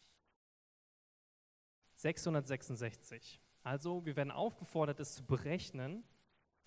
[1.96, 3.42] 666.
[3.68, 6.06] Also wir werden aufgefordert, es zu berechnen,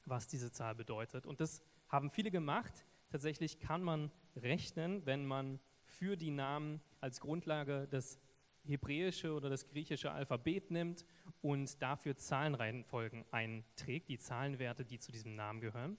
[0.04, 1.24] was diese Zahl bedeutet.
[1.24, 2.84] Und das haben viele gemacht.
[3.08, 8.20] Tatsächlich kann man rechnen, wenn man für die Namen als Grundlage das
[8.64, 11.06] hebräische oder das griechische Alphabet nimmt
[11.40, 15.96] und dafür Zahlenreihenfolgen einträgt, die Zahlenwerte, die zu diesem Namen gehören.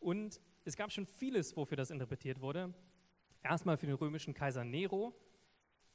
[0.00, 2.72] Und es gab schon vieles, wofür das interpretiert wurde.
[3.42, 5.14] Erstmal für den römischen Kaiser Nero,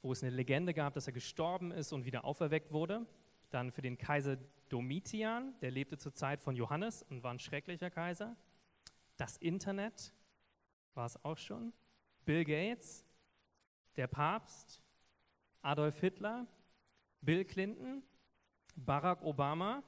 [0.03, 3.07] wo es eine Legende gab, dass er gestorben ist und wieder auferweckt wurde.
[3.53, 4.37] Dann für den Kaiser
[4.69, 8.35] Domitian, der lebte zur Zeit von Johannes und war ein schrecklicher Kaiser.
[9.15, 10.11] Das Internet
[10.95, 11.71] war es auch schon.
[12.25, 13.05] Bill Gates,
[13.95, 14.81] der Papst,
[15.61, 16.47] Adolf Hitler,
[17.21, 18.01] Bill Clinton,
[18.75, 19.83] Barack Obama,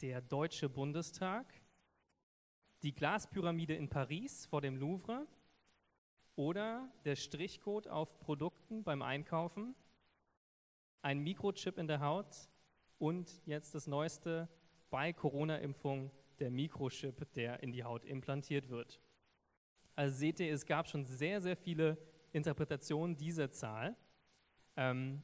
[0.00, 1.46] der Deutsche Bundestag,
[2.82, 5.28] die Glaspyramide in Paris vor dem Louvre
[6.34, 9.76] oder der Strichcode auf Produkten beim Einkaufen,
[11.02, 12.50] ein Mikrochip in der Haut
[13.00, 14.48] und jetzt das Neueste
[14.90, 19.00] bei Corona-Impfung, der Mikrochip, der in die Haut implantiert wird.
[19.96, 21.98] Also seht ihr, es gab schon sehr, sehr viele
[22.32, 23.96] Interpretationen dieser Zahl
[24.76, 25.22] ähm,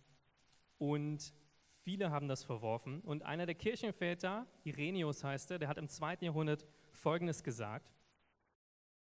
[0.78, 1.34] und
[1.82, 3.00] viele haben das verworfen.
[3.02, 7.92] Und einer der Kirchenväter, Irenaeus heißt er, der hat im zweiten Jahrhundert Folgendes gesagt.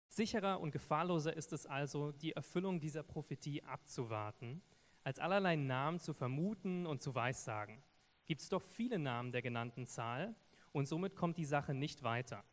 [0.07, 4.61] Sicherer und gefahrloser ist es also, die Erfüllung dieser Prophetie abzuwarten,
[5.03, 7.81] als allerlei Namen zu vermuten und zu weissagen
[8.25, 10.35] gibt es doch viele Namen der genannten Zahl
[10.71, 12.43] und somit kommt die Sache nicht weiter.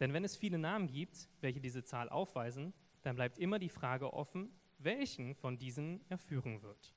[0.00, 4.12] Denn wenn es viele Namen gibt, welche diese Zahl aufweisen, dann bleibt immer die Frage
[4.12, 6.94] offen, welchen von diesen er führen wird.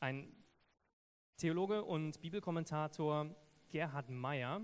[0.00, 0.34] Ein
[1.36, 3.34] Theologe und Bibelkommentator
[3.68, 4.60] Gerhard Meyer,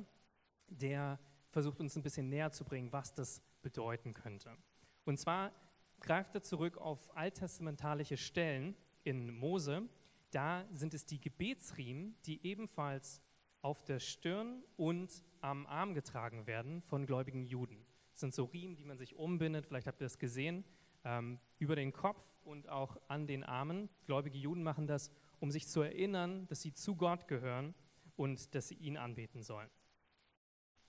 [0.68, 4.56] der versucht uns ein bisschen näher zu bringen, was das bedeuten könnte.
[5.04, 5.52] Und zwar
[6.00, 9.88] greift er zurück auf alttestamentalische Stellen in Mose,
[10.30, 13.22] da sind es die Gebetsriemen, die ebenfalls
[13.62, 17.84] auf der Stirn und am Arm getragen werden von gläubigen Juden.
[18.12, 20.64] Das sind so Riemen, die man sich umbindet, vielleicht habt ihr das gesehen,
[21.04, 23.88] ähm, über den Kopf und auch an den Armen.
[24.06, 27.74] Gläubige Juden machen das, um sich zu erinnern, dass sie zu Gott gehören
[28.16, 29.70] und dass sie ihn anbeten sollen.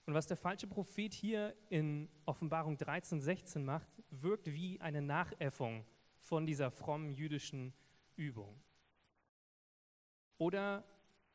[0.06, 5.86] Und was der falsche Prophet hier in Offenbarung 13, 16 macht, wirkt wie eine Nachäffung
[6.17, 7.73] von dieser frommen jüdischen
[8.15, 8.62] Übung.
[10.41, 10.84] Oder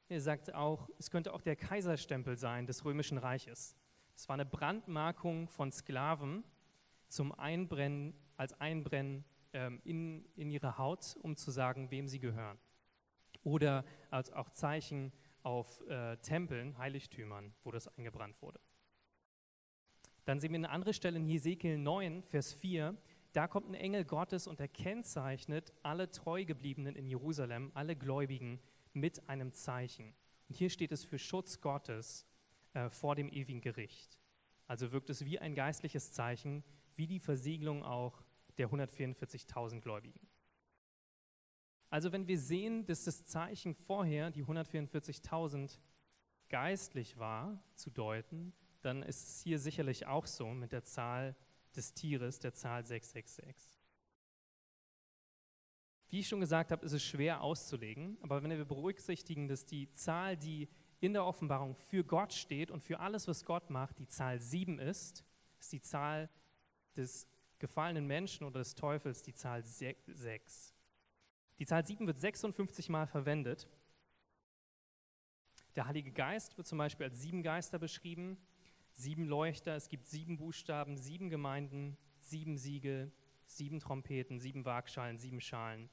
[0.09, 3.77] er sagt auch, es könnte auch der Kaiserstempel sein des römischen Reiches.
[4.17, 6.43] Es war eine Brandmarkung von Sklaven
[7.07, 12.59] zum Einbrennen, als Einbrennen ähm, in, in ihre Haut, um zu sagen, wem sie gehören.
[13.45, 15.13] Oder als auch Zeichen
[15.45, 18.59] auf äh, Tempeln, Heiligtümern, wo das eingebrannt wurde.
[20.25, 22.97] Dann sehen wir eine andere Stelle in Hesekiel 9, Vers 4,
[23.33, 28.59] da kommt ein Engel Gottes und er kennzeichnet alle Treugebliebenen in Jerusalem, alle Gläubigen,
[28.97, 30.15] mit einem Zeichen.
[30.49, 32.27] Und hier steht es für Schutz Gottes
[32.73, 34.19] äh, vor dem ewigen Gericht.
[34.67, 38.25] Also wirkt es wie ein geistliches Zeichen, wie die Versiegelung auch
[38.59, 40.27] der 144.000 Gläubigen.
[41.91, 45.79] Also wenn wir sehen, dass das Zeichen vorher, die 144.000,
[46.49, 51.37] geistlich war zu deuten, dann ist es hier sicherlich auch so mit der Zahl
[51.75, 53.76] des Tieres, der Zahl 666.
[56.09, 59.91] Wie ich schon gesagt habe, ist es schwer auszulegen, aber wenn wir berücksichtigen, dass die
[59.93, 60.69] Zahl, die
[61.01, 64.79] in der Offenbarung für Gott steht und für alles, was Gott macht, die Zahl 7
[64.79, 65.25] ist,
[65.59, 66.31] ist die Zahl
[66.97, 70.75] des gefallenen Menschen oder des Teufels die Zahl 6.
[71.59, 73.69] Die Zahl 7 wird 56 Mal verwendet.
[75.75, 78.39] Der Heilige Geist wird zum Beispiel als sieben Geister beschrieben,
[78.93, 83.13] sieben Leuchter, es gibt sieben Buchstaben, sieben Gemeinden, sieben Siegel,
[83.47, 85.89] sieben Trompeten, sieben Waagschalen, sieben Schalen.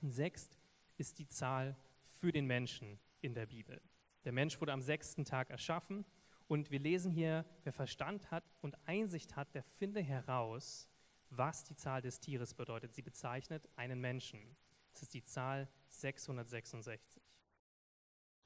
[0.00, 0.50] Und sechs
[0.96, 3.80] ist die Zahl für den Menschen in der Bibel.
[4.24, 6.04] Der Mensch wurde am sechsten Tag erschaffen
[6.48, 10.88] und wir lesen hier, wer Verstand hat und Einsicht hat, der finde heraus,
[11.30, 12.94] was die Zahl des Tieres bedeutet.
[12.94, 14.56] Sie bezeichnet einen Menschen.
[14.92, 17.22] Das ist die Zahl 666.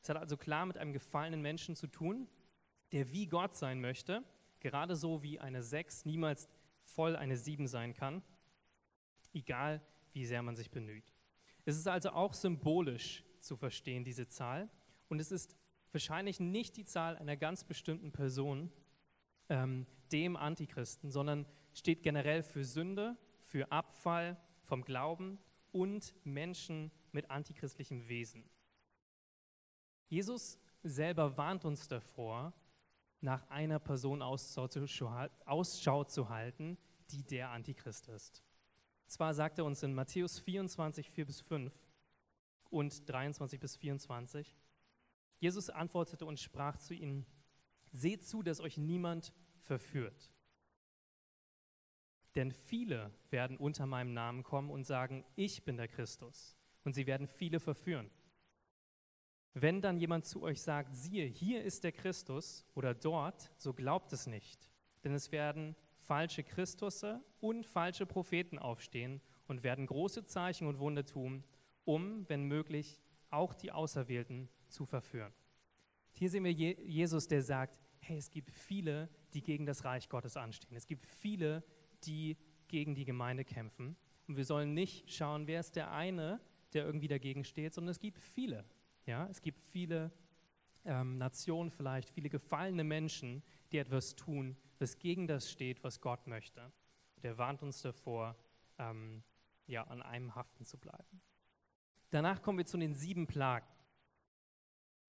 [0.03, 2.27] Es hat also klar mit einem gefallenen Menschen zu tun,
[2.93, 4.25] der wie Gott sein möchte,
[4.61, 6.49] gerade so wie eine 6 niemals
[6.94, 8.22] voll eine 7 sein kann,
[9.33, 9.81] egal
[10.12, 11.12] wie sehr man sich bemüht.
[11.64, 14.68] Es ist also auch symbolisch zu verstehen, diese Zahl.
[15.09, 15.57] Und es ist
[15.92, 18.72] wahrscheinlich nicht die Zahl einer ganz bestimmten Person,
[19.48, 25.38] ähm, dem Antichristen, sondern steht generell für Sünde, für Abfall vom Glauben
[25.72, 28.48] und Menschen mit antichristlichem Wesen.
[30.09, 32.53] Jesus selber warnt uns davor,
[33.20, 34.68] nach einer Person Ausschau
[36.04, 36.78] zu halten,
[37.11, 38.42] die der Antichrist ist.
[39.06, 41.72] Zwar sagt er uns in Matthäus 24, 4 bis 5
[42.70, 44.56] und 23 bis 24,
[45.40, 47.26] Jesus antwortete und sprach zu ihnen,
[47.92, 50.30] seht zu, dass euch niemand verführt.
[52.37, 56.56] Denn viele werden unter meinem Namen kommen und sagen, ich bin der Christus.
[56.85, 58.11] Und sie werden viele verführen.
[59.54, 64.12] Wenn dann jemand zu euch sagt, siehe, hier ist der Christus oder dort, so glaubt
[64.12, 64.70] es nicht.
[65.02, 71.04] Denn es werden falsche Christusse und falsche Propheten aufstehen und werden große Zeichen und Wunder
[71.04, 71.44] tun,
[71.84, 75.32] um, wenn möglich, auch die Auserwählten zu verführen.
[76.12, 80.36] Hier sehen wir Jesus, der sagt, hey, es gibt viele, die gegen das Reich Gottes
[80.36, 80.76] anstehen.
[80.76, 81.64] Es gibt viele,
[82.04, 82.36] die
[82.68, 83.96] gegen die Gemeinde kämpfen.
[84.26, 86.40] Und wir sollen nicht schauen, wer ist der eine,
[86.72, 88.64] der irgendwie dagegen steht, sondern es gibt viele.
[89.06, 89.26] Ja?
[89.28, 90.12] Es gibt viele
[90.84, 96.26] ähm, Nationen vielleicht, viele gefallene Menschen, die etwas tun, was gegen das steht, was Gott
[96.26, 96.72] möchte.
[97.16, 98.36] Und er warnt uns davor,
[98.78, 99.22] ähm,
[99.66, 101.20] ja, an einem haften zu bleiben.
[102.10, 103.66] Danach kommen wir zu den sieben Plagen.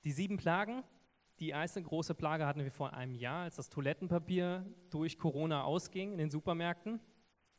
[0.04, 0.84] Die sieben Plagen,
[1.40, 6.12] die erste große Plage hatten wir vor einem Jahr, als das Toilettenpapier durch Corona ausging
[6.12, 7.00] in den Supermärkten.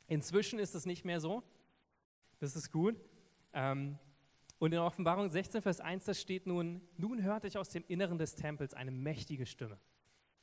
[0.07, 1.43] Inzwischen ist es nicht mehr so.
[2.39, 2.97] Das ist gut.
[3.53, 3.99] Ähm,
[4.63, 8.17] und in Offenbarung 16, Vers 1, da steht nun, nun hörte ich aus dem Inneren
[8.17, 9.77] des Tempels eine mächtige Stimme,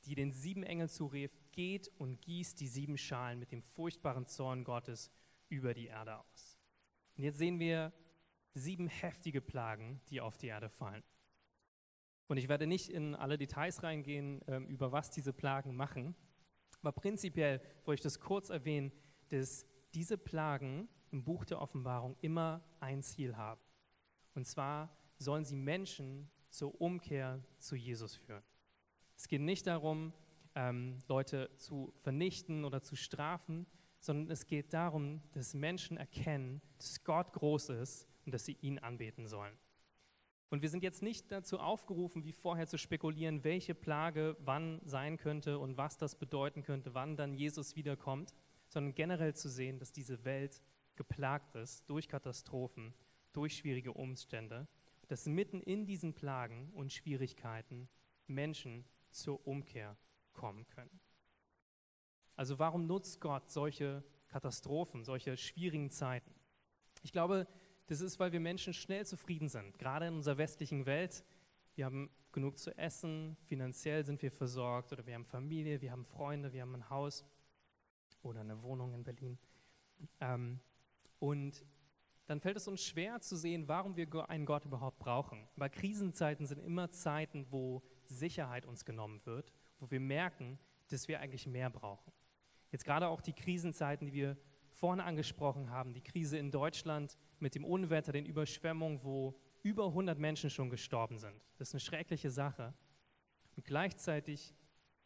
[0.03, 4.65] die den sieben Engeln zurief, geht und gießt die sieben Schalen mit dem furchtbaren Zorn
[4.65, 5.09] Gottes
[5.47, 6.59] über die Erde aus.
[7.15, 7.93] Und jetzt sehen wir
[8.53, 11.03] sieben heftige Plagen, die auf die Erde fallen.
[12.27, 16.13] Und ich werde nicht in alle Details reingehen, ähm, über was diese Plagen machen.
[16.81, 18.91] Aber prinzipiell wollte ich das kurz erwähnen,
[19.29, 23.61] dass diese Plagen im Buch der Offenbarung immer ein Ziel haben.
[24.35, 28.43] Und zwar sollen sie Menschen zur Umkehr zu Jesus führen.
[29.15, 30.13] Es geht nicht darum,
[30.55, 33.65] ähm, Leute zu vernichten oder zu strafen,
[33.99, 38.79] sondern es geht darum, dass Menschen erkennen, dass Gott groß ist und dass sie ihn
[38.79, 39.57] anbeten sollen.
[40.49, 45.17] Und wir sind jetzt nicht dazu aufgerufen, wie vorher zu spekulieren, welche Plage wann sein
[45.17, 48.33] könnte und was das bedeuten könnte, wann dann Jesus wiederkommt,
[48.67, 50.63] sondern generell zu sehen, dass diese Welt
[50.95, 52.93] geplagt ist durch Katastrophen,
[53.33, 54.67] durch schwierige Umstände,
[55.07, 57.89] dass mitten in diesen Plagen und Schwierigkeiten
[58.27, 59.97] Menschen zur Umkehr
[60.33, 60.99] kommen können.
[62.35, 66.33] Also warum nutzt Gott solche Katastrophen, solche schwierigen Zeiten?
[67.01, 67.47] Ich glaube,
[67.87, 71.25] das ist, weil wir Menschen schnell zufrieden sind, gerade in unserer westlichen Welt.
[71.75, 76.05] Wir haben genug zu essen, finanziell sind wir versorgt oder wir haben Familie, wir haben
[76.05, 77.25] Freunde, wir haben ein Haus
[78.21, 79.39] oder eine Wohnung in Berlin.
[80.19, 80.59] Ähm,
[81.19, 81.65] und
[82.29, 85.49] dann fällt es uns schwer zu sehen, warum wir einen Gott überhaupt brauchen.
[85.55, 91.21] Weil Krisenzeiten sind immer Zeiten, wo Sicherheit uns genommen wird, wo wir merken, dass wir
[91.21, 92.13] eigentlich mehr brauchen.
[92.71, 94.37] Jetzt gerade auch die Krisenzeiten, die wir
[94.69, 100.19] vorne angesprochen haben, die Krise in Deutschland mit dem Unwetter, den Überschwemmungen, wo über 100
[100.19, 101.41] Menschen schon gestorben sind.
[101.57, 102.75] Das ist eine schreckliche Sache.
[103.55, 104.53] Und gleichzeitig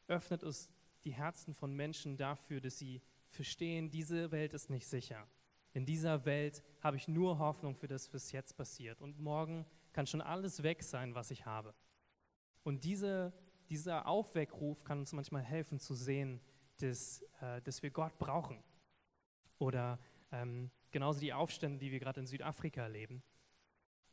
[0.10, 0.70] öffnet es
[1.06, 5.26] die Herzen von Menschen dafür, dass sie verstehen, diese Welt ist nicht sicher.
[5.74, 9.02] In dieser Welt habe ich nur Hoffnung für das, was jetzt passiert.
[9.02, 11.74] Und morgen kann schon alles weg sein, was ich habe.
[12.64, 13.34] Und diese,
[13.70, 16.40] dieser Aufweckruf kann uns manchmal helfen zu sehen,
[16.78, 18.64] dass, äh, dass wir Gott brauchen.
[19.58, 20.00] Oder
[20.32, 23.24] ähm, genauso die Aufstände, die wir gerade in Südafrika erleben.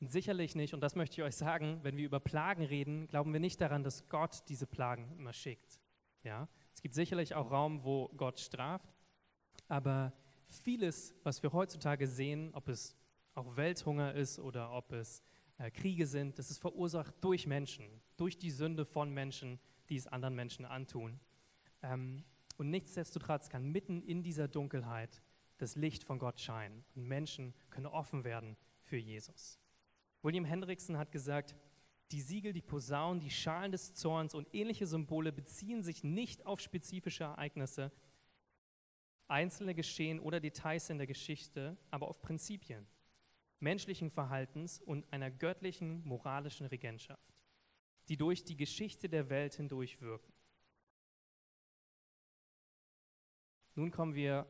[0.01, 3.35] Und sicherlich nicht, und das möchte ich euch sagen, wenn wir über Plagen reden, glauben
[3.35, 5.79] wir nicht daran, dass Gott diese Plagen immer schickt.
[6.23, 6.49] Ja?
[6.75, 8.94] Es gibt sicherlich auch Raum, wo Gott straft,
[9.68, 10.12] aber
[10.59, 12.97] vieles, was wir heutzutage sehen, ob es
[13.35, 15.23] auch Welthunger ist oder ob es
[15.59, 17.87] äh, Kriege sind, das ist verursacht durch Menschen,
[18.17, 21.21] durch die Sünde von Menschen, die es anderen Menschen antun.
[21.83, 22.25] Ähm,
[22.57, 25.23] und nichtsdestotrotz kann mitten in dieser Dunkelheit
[25.59, 29.59] das Licht von Gott scheinen und Menschen können offen werden für Jesus.
[30.23, 31.55] William Hendrickson hat gesagt,
[32.13, 36.61] die Siegel, die Posaunen, die Schalen des Zorns und ähnliche Symbole beziehen sich nicht auf
[36.61, 37.93] spezifische Ereignisse,
[39.31, 42.87] einzelne Geschehen oder Details in der Geschichte, aber auf Prinzipien
[43.61, 47.35] menschlichen Verhaltens und einer göttlichen moralischen Regentschaft,
[48.09, 50.33] die durch die Geschichte der Welt hindurch wirken.
[53.75, 54.47] Nun kommen wir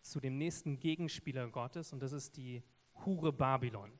[0.00, 2.62] zu dem nächsten Gegenspieler Gottes und das ist die
[3.04, 3.98] Hure Babylon.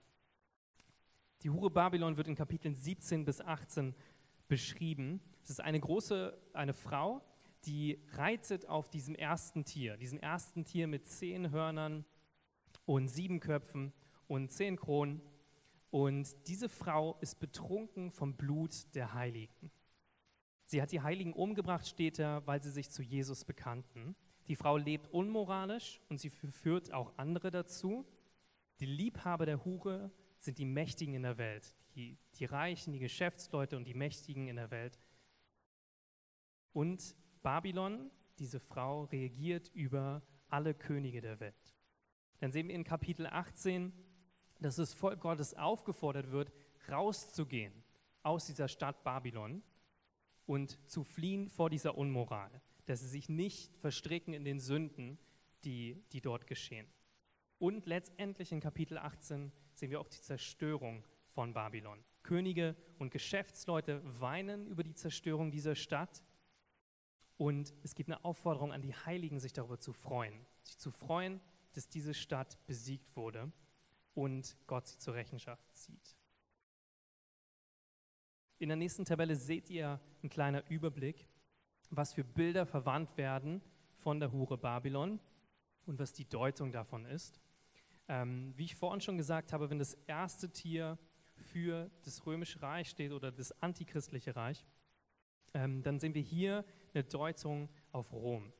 [1.42, 3.94] Die Hure Babylon wird in Kapiteln 17 bis 18
[4.48, 5.20] beschrieben.
[5.42, 7.22] Es ist eine große, eine Frau,
[7.66, 12.04] die reitet auf diesem ersten Tier, diesem ersten Tier mit zehn Hörnern
[12.84, 13.92] und sieben Köpfen
[14.28, 15.20] und zehn Kronen.
[15.90, 19.70] Und diese Frau ist betrunken vom Blut der Heiligen.
[20.64, 24.16] Sie hat die Heiligen umgebracht, steht da, weil sie sich zu Jesus bekannten.
[24.48, 28.06] Die Frau lebt unmoralisch und sie führt auch andere dazu.
[28.80, 33.76] Die Liebhaber der Hure sind die Mächtigen in der Welt, die, die Reichen, die Geschäftsleute
[33.76, 34.98] und die Mächtigen in der Welt.
[36.72, 41.76] Und Babylon, diese Frau, reagiert über alle Könige der Welt.
[42.40, 43.92] Dann sehen wir in Kapitel 18,
[44.58, 46.50] dass das Volk Gottes aufgefordert wird,
[46.90, 47.72] rauszugehen
[48.24, 49.62] aus dieser Stadt Babylon
[50.46, 52.50] und zu fliehen vor dieser Unmoral,
[52.86, 55.16] dass sie sich nicht verstricken in den Sünden,
[55.62, 56.88] die, die dort geschehen.
[57.60, 62.02] Und letztendlich in Kapitel 18 sehen wir auch die Zerstörung von Babylon.
[62.24, 66.24] Könige und Geschäftsleute weinen über die Zerstörung dieser Stadt
[67.36, 71.40] und es gibt eine Aufforderung an die Heiligen, sich darüber zu freuen, sich zu freuen,
[71.74, 73.52] dass diese Stadt besiegt wurde
[74.14, 76.16] und Gott sie zur Rechenschaft zieht.
[78.58, 81.28] In der nächsten Tabelle seht ihr ein kleiner Überblick,
[81.90, 83.60] was für Bilder verwandt werden
[83.98, 85.20] von der Hure Babylon
[85.84, 87.38] und was die Deutung davon ist.
[88.08, 90.98] Ähm, wie ich vorhin schon gesagt habe, wenn das erste Tier
[91.34, 94.64] für das römische Reich steht oder das antichristliche Reich,
[95.52, 96.64] ähm, dann sehen wir hier
[96.96, 98.52] eine Deutung auf Rom.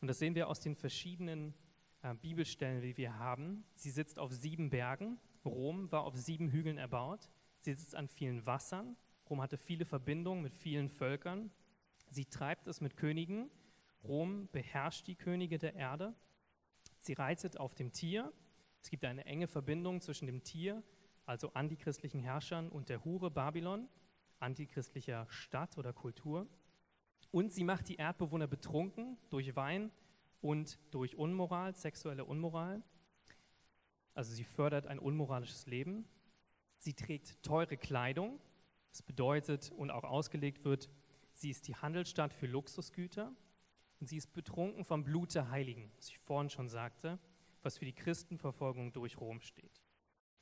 [0.00, 1.54] Und das sehen wir aus den verschiedenen
[2.02, 3.64] äh, Bibelstellen, die wir haben.
[3.74, 5.18] Sie sitzt auf sieben Bergen.
[5.44, 7.30] Rom war auf sieben Hügeln erbaut.
[7.60, 8.96] Sie sitzt an vielen Wassern.
[9.28, 11.50] Rom hatte viele Verbindungen mit vielen Völkern.
[12.10, 13.50] Sie treibt es mit Königen.
[14.04, 16.14] Rom beherrscht die Könige der Erde.
[16.98, 18.32] Sie reitet auf dem Tier.
[18.82, 20.82] Es gibt eine enge Verbindung zwischen dem Tier,
[21.26, 23.88] also antichristlichen Herrschern, und der Hure Babylon,
[24.38, 26.46] antichristlicher Stadt oder Kultur.
[27.30, 29.90] Und sie macht die Erdbewohner betrunken durch Wein
[30.40, 32.82] und durch Unmoral, sexuelle Unmoral.
[34.14, 36.04] Also sie fördert ein unmoralisches Leben.
[36.78, 38.40] Sie trägt teure Kleidung.
[38.90, 40.90] Das bedeutet und auch ausgelegt wird,
[41.32, 43.32] sie ist die Handelsstadt für Luxusgüter.
[44.00, 47.18] Und sie ist betrunken vom Blut der Heiligen, was ich vorhin schon sagte,
[47.62, 49.82] was für die Christenverfolgung durch Rom steht.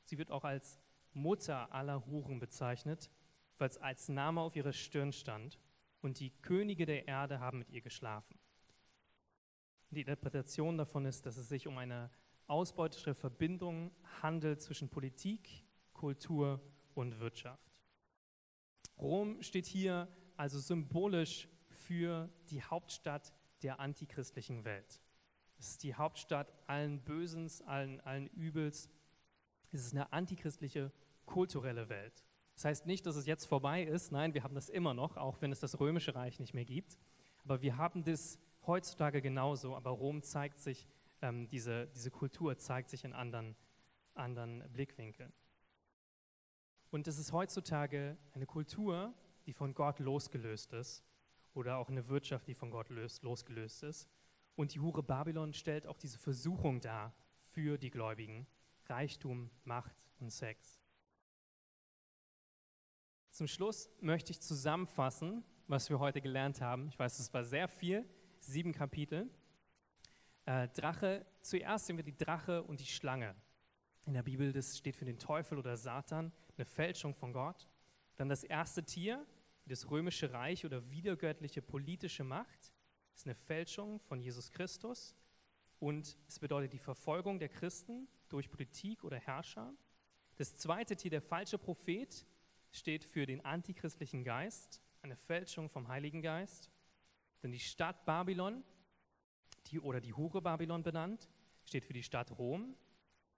[0.05, 0.79] Sie wird auch als
[1.13, 3.11] Mutter aller Huren bezeichnet,
[3.59, 5.59] weil es als Name auf ihrer Stirn stand.
[6.01, 8.39] Und die Könige der Erde haben mit ihr geschlafen.
[9.91, 12.11] Die Interpretation davon ist, dass es sich um eine
[12.47, 13.91] ausbeuterische Verbindung
[14.23, 16.61] handelt zwischen Politik, Kultur
[16.95, 17.73] und Wirtschaft.
[18.99, 23.33] Rom steht hier also symbolisch für die Hauptstadt
[23.63, 25.01] der antichristlichen Welt.
[25.59, 28.89] Es ist die Hauptstadt allen Bösens, allen, allen Übels.
[29.73, 30.93] Es ist eine antichristliche,
[31.27, 32.25] kulturelle Welt.
[32.59, 34.11] Das heißt nicht, dass es jetzt vorbei ist.
[34.11, 36.99] Nein, wir haben das immer noch, auch wenn es das Römische Reich nicht mehr gibt.
[37.45, 38.37] Aber wir haben das
[38.67, 40.89] heutzutage genauso, aber Rom zeigt sich,
[41.23, 43.55] ähm, diese, diese Kultur zeigt sich in anderen,
[44.15, 45.33] anderen Blickwinkeln.
[46.91, 49.15] Und es ist heutzutage eine Kultur,
[49.47, 51.05] die von Gott losgelöst ist
[51.55, 54.09] oder auch eine Wirtschaft, die von Gott löst, losgelöst ist.
[54.57, 57.15] Und die Hure Babylon stellt auch diese Versuchung dar
[57.51, 58.49] für die Gläubigen.
[58.87, 60.78] Reichtum, Macht und Sex.
[63.39, 66.89] Zum Schluss möchte ich zusammenfassen, was wir heute gelernt haben.
[66.89, 68.05] Ich weiß, es war sehr viel,
[68.41, 69.31] sieben Kapitel.
[70.45, 73.37] Äh, Drache, zuerst sehen wir die Drache und die Schlange.
[74.07, 77.69] In der Bibel, das steht für den Teufel oder Satan, eine Fälschung von Gott.
[78.17, 79.25] Dann das erste Tier,
[79.67, 82.73] das römische Reich oder wiedergöttliche politische Macht,
[83.15, 85.15] ist eine Fälschung von Jesus Christus.
[85.79, 89.73] Und es bedeutet die Verfolgung der Christen durch Politik oder Herrscher.
[90.35, 92.27] Das zweite Tier, der falsche Prophet,
[92.71, 96.71] steht für den antichristlichen Geist, eine Fälschung vom Heiligen Geist.
[97.41, 98.65] Dann die Stadt Babylon,
[99.67, 101.29] die, oder die Hure Babylon benannt,
[101.65, 102.77] steht für die Stadt Rom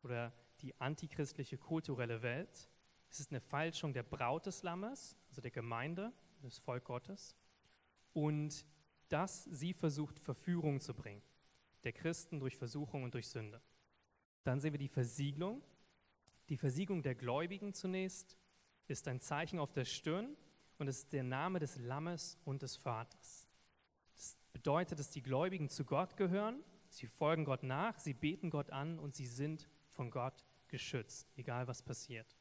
[0.03, 2.71] oder die antichristliche kulturelle Welt.
[3.11, 6.13] Es ist eine Fälschung der Braut des Lammes, also der Gemeinde,
[6.43, 7.37] des Volk Gottes.
[8.13, 8.65] Und
[9.09, 11.23] dass sie versucht, Verführung zu bringen,
[11.85, 13.61] der Christen durch Versuchung und durch Sünde.
[14.45, 15.63] Dann sehen wir die Versiegelung.
[16.49, 18.39] Die Versiegelung der Gläubigen zunächst
[18.91, 20.37] ist ein Zeichen auf der Stirn
[20.79, 23.49] und es ist der Name des Lammes und des Vaters.
[24.17, 28.71] Das bedeutet, dass die Gläubigen zu Gott gehören, sie folgen Gott nach, sie beten Gott
[28.71, 32.37] an und sie sind von Gott geschützt, egal was passiert.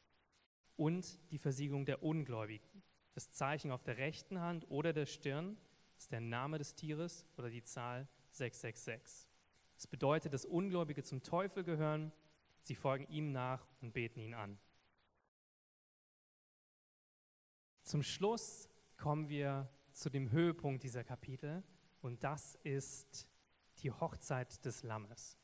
[0.76, 2.82] Und die Versiegelung der Ungläubigen.
[3.14, 5.56] Das Zeichen auf der rechten Hand oder der Stirn
[5.98, 9.28] ist der Name des Tieres oder die Zahl 666.
[9.74, 12.12] Das bedeutet, dass Ungläubige zum Teufel gehören,
[12.60, 14.58] sie folgen ihm nach und beten ihn an.
[17.82, 21.62] Zum Schluss kommen wir zu dem Höhepunkt dieser Kapitel
[22.00, 23.28] und das ist
[23.78, 25.38] die Hochzeit des Lammes.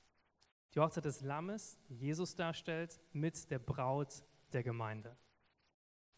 [0.74, 5.16] Die Hochzeit des Lammes, die Jesus darstellt, mit der Braut der Gemeinde.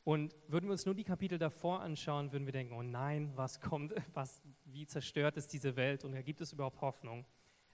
[0.04, 3.60] Und würden wir uns nur die Kapitel davor anschauen, würden wir denken, oh nein, was
[3.60, 7.26] kommt, was, wie zerstört ist diese Welt und gibt es überhaupt Hoffnung?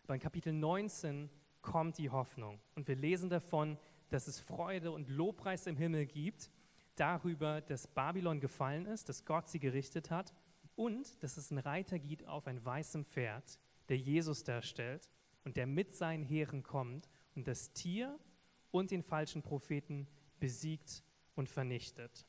[0.03, 1.31] Aber in Kapitel 19
[1.63, 3.79] kommt die Hoffnung und wir lesen davon,
[4.11, 6.51] dass es Freude und Lobpreis im Himmel gibt
[6.97, 10.33] darüber, dass Babylon gefallen ist, dass Gott sie gerichtet hat
[10.77, 15.11] und dass es einen Reiter gibt auf ein weißem Pferd, der Jesus darstellt
[15.45, 18.19] und der mit seinen Heeren kommt und das Tier
[18.71, 20.09] und den falschen Propheten
[20.41, 21.03] besiegt
[21.35, 22.27] und vernichtet.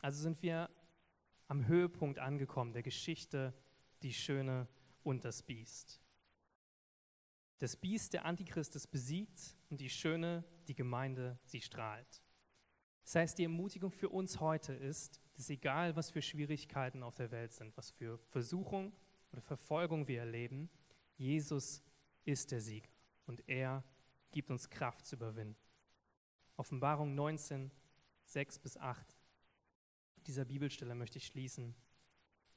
[0.00, 0.70] Also sind wir
[1.48, 3.54] am Höhepunkt angekommen der Geschichte,
[4.02, 4.68] die Schöne
[5.02, 6.00] und das Biest.
[7.58, 12.22] Das Biest, der Antichrist, ist besiegt und die Schöne, die Gemeinde, sie strahlt.
[13.04, 17.30] Das heißt, die Ermutigung für uns heute ist, dass egal, was für Schwierigkeiten auf der
[17.30, 18.92] Welt sind, was für Versuchung
[19.32, 20.68] oder Verfolgung wir erleben,
[21.16, 21.82] Jesus
[22.24, 22.90] ist der Sieger
[23.26, 23.82] und er
[24.30, 25.56] gibt uns Kraft zu überwinden.
[26.56, 27.70] Offenbarung 19,
[28.24, 29.16] 6 bis 8.
[30.26, 31.74] Dieser Bibelstelle möchte ich schließen.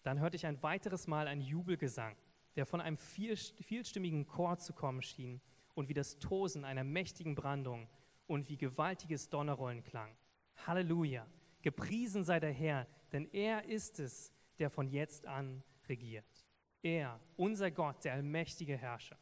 [0.03, 2.17] Dann hörte ich ein weiteres Mal einen Jubelgesang,
[2.55, 5.41] der von einem vielstimmigen Chor zu kommen schien
[5.73, 7.87] und wie das Tosen einer mächtigen Brandung
[8.27, 10.15] und wie gewaltiges Donnerrollen klang.
[10.65, 11.25] Halleluja!
[11.61, 16.45] Gepriesen sei der Herr, denn er ist es, der von jetzt an regiert.
[16.81, 19.17] Er, unser Gott, der allmächtige Herrscher.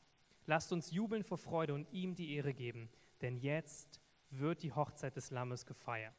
[0.46, 2.90] Lasst uns jubeln vor Freude und ihm die Ehre geben,
[3.22, 4.00] denn jetzt
[4.30, 6.16] wird die Hochzeit des Lammes gefeiert.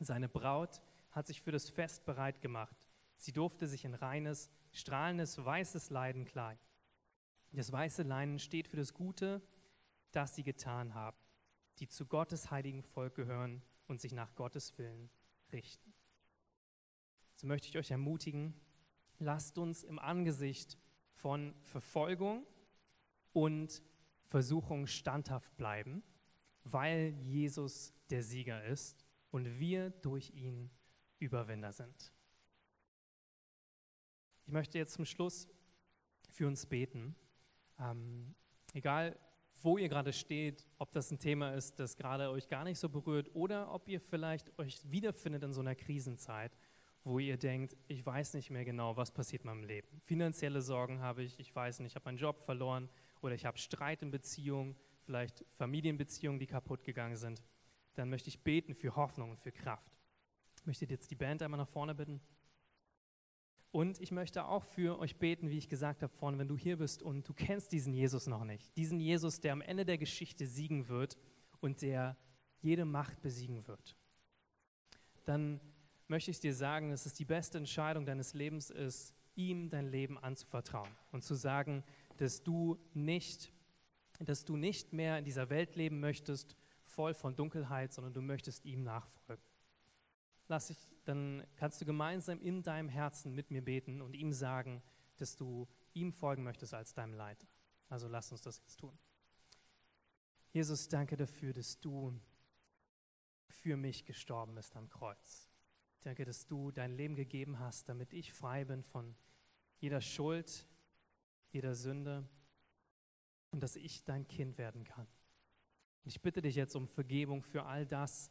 [0.00, 0.80] Seine Braut
[1.10, 2.76] hat sich für das Fest bereit gemacht.
[3.16, 6.62] Sie durfte sich in reines, strahlendes, weißes Leiden kleiden.
[7.52, 9.40] Das weiße Leinen steht für das Gute,
[10.10, 11.16] das sie getan haben,
[11.78, 15.08] die zu Gottes heiligen Volk gehören und sich nach Gottes Willen
[15.52, 15.94] richten.
[17.36, 18.54] So möchte ich euch ermutigen,
[19.18, 20.78] lasst uns im Angesicht
[21.14, 22.46] von Verfolgung
[23.32, 23.82] und
[24.24, 26.02] Versuchung standhaft bleiben
[26.64, 30.70] weil Jesus der Sieger ist und wir durch ihn
[31.18, 32.12] Überwinder sind.
[34.46, 35.48] Ich möchte jetzt zum Schluss
[36.30, 37.14] für uns beten.
[37.78, 38.34] Ähm,
[38.72, 39.18] egal,
[39.62, 42.88] wo ihr gerade steht, ob das ein Thema ist, das gerade euch gar nicht so
[42.88, 46.56] berührt oder ob ihr vielleicht euch wiederfindet in so einer Krisenzeit,
[47.02, 50.00] wo ihr denkt, ich weiß nicht mehr genau, was passiert in meinem Leben.
[50.02, 52.90] Finanzielle Sorgen habe ich, ich weiß nicht, ich habe meinen Job verloren
[53.22, 57.42] oder ich habe Streit in Beziehungen, vielleicht Familienbeziehungen, die kaputt gegangen sind,
[57.94, 59.96] dann möchte ich beten für Hoffnung und für Kraft.
[60.60, 62.20] Ich möchte jetzt die Band einmal nach vorne bitten.
[63.74, 66.76] Und ich möchte auch für euch beten, wie ich gesagt habe vorne, wenn du hier
[66.76, 68.76] bist und du kennst diesen Jesus noch nicht.
[68.76, 71.18] Diesen Jesus, der am Ende der Geschichte siegen wird
[71.58, 72.16] und der
[72.60, 73.96] jede Macht besiegen wird.
[75.24, 75.60] Dann
[76.06, 80.18] möchte ich dir sagen, dass es die beste Entscheidung deines Lebens ist, ihm dein Leben
[80.18, 81.82] anzuvertrauen und zu sagen,
[82.18, 83.52] dass du nicht
[84.20, 88.64] dass du nicht mehr in dieser Welt leben möchtest, voll von Dunkelheit, sondern du möchtest
[88.64, 89.44] ihm nachfolgen.
[90.48, 94.82] Lass ich, dann kannst du gemeinsam in deinem Herzen mit mir beten und ihm sagen,
[95.16, 97.46] dass du ihm folgen möchtest als deinem Leiter.
[97.88, 98.98] Also lass uns das jetzt tun.
[100.52, 102.18] Jesus, danke dafür, dass du
[103.48, 105.48] für mich gestorben bist am Kreuz.
[106.02, 109.16] Danke, dass du dein Leben gegeben hast, damit ich frei bin von
[109.78, 110.66] jeder Schuld,
[111.50, 112.28] jeder Sünde
[113.50, 115.06] und dass ich dein Kind werden kann.
[116.04, 118.30] Ich bitte dich jetzt um Vergebung für all das,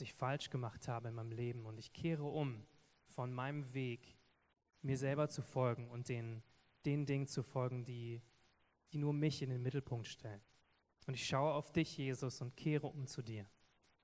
[0.00, 1.66] ich falsch gemacht habe in meinem Leben.
[1.66, 2.66] Und ich kehre um
[3.06, 4.16] von meinem Weg,
[4.82, 6.42] mir selber zu folgen und den,
[6.84, 8.22] den Dingen zu folgen, die,
[8.92, 10.40] die nur mich in den Mittelpunkt stellen.
[11.06, 13.48] Und ich schaue auf dich, Jesus, und kehre um zu dir.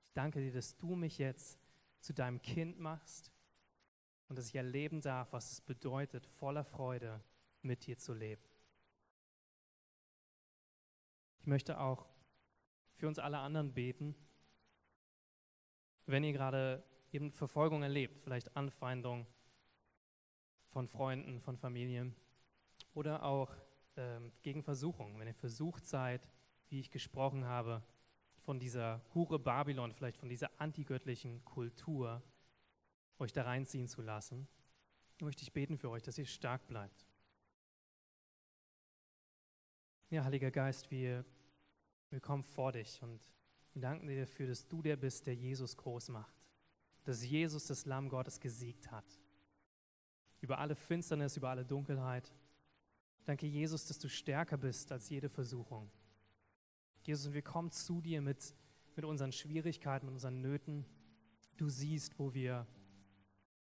[0.03, 1.59] Ich danke dir, dass du mich jetzt
[2.01, 3.31] zu deinem Kind machst
[4.27, 7.23] und dass ich erleben darf, was es bedeutet, voller Freude
[7.61, 8.43] mit dir zu leben.
[11.39, 12.07] Ich möchte auch
[12.95, 14.15] für uns alle anderen beten.
[16.09, 19.27] Wenn ihr gerade eben Verfolgung erlebt, vielleicht Anfeindung
[20.69, 22.15] von Freunden, von Familien
[22.95, 23.55] oder auch
[23.95, 26.27] ähm, gegen Versuchung, wenn ihr versucht seid,
[26.69, 27.83] wie ich gesprochen habe,
[28.39, 32.23] von dieser Hure Babylon, vielleicht von dieser antigöttlichen Kultur,
[33.19, 34.47] euch da reinziehen zu lassen,
[35.21, 37.05] möchte ich beten für euch, dass ihr stark bleibt.
[40.09, 41.23] Ja, Heiliger Geist, wir,
[42.09, 43.21] wir kommen vor dich und
[43.73, 46.35] wir danken dir dafür, dass du der bist, der Jesus groß macht.
[47.03, 49.05] Dass Jesus, das Lamm Gottes, gesiegt hat.
[50.41, 52.33] Über alle Finsternis, über alle Dunkelheit.
[53.25, 55.91] Danke, Jesus, dass du stärker bist als jede Versuchung.
[57.03, 58.53] Jesus, wir kommen zu dir mit,
[58.95, 60.85] mit unseren Schwierigkeiten, mit unseren Nöten.
[61.57, 62.67] Du siehst, wo wir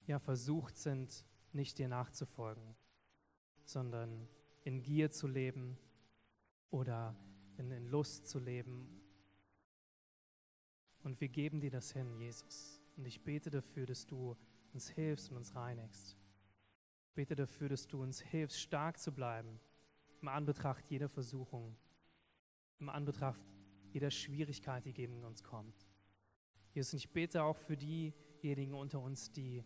[0.06, 2.76] ja versucht sind, nicht dir nachzufolgen,
[3.64, 4.28] sondern
[4.64, 5.78] in Gier zu leben
[6.70, 7.16] oder
[7.56, 8.88] in, in Lust zu leben.
[11.06, 12.82] Und wir geben dir das hin, Jesus.
[12.96, 14.36] Und ich bete dafür, dass du
[14.72, 16.18] uns hilfst und uns reinigst.
[17.06, 19.60] Ich bete dafür, dass du uns hilfst, stark zu bleiben
[20.20, 21.76] im Anbetracht jeder Versuchung,
[22.80, 23.40] im Anbetracht
[23.92, 25.86] jeder Schwierigkeit, die gegen uns kommt.
[26.74, 29.62] Jesus, und ich bete auch für diejenigen unter uns, die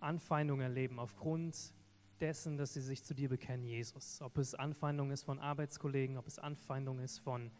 [0.00, 1.74] Anfeindungen erleben aufgrund
[2.20, 4.22] dessen, dass sie sich zu dir bekennen, Jesus.
[4.22, 7.50] Ob es Anfeindung ist von Arbeitskollegen, ob es Anfeindung ist von,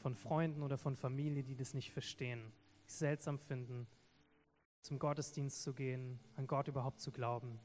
[0.00, 2.52] von Freunden oder von Familie, die das nicht verstehen,
[2.86, 3.86] es seltsam finden,
[4.82, 7.60] zum Gottesdienst zu gehen, an Gott überhaupt zu glauben.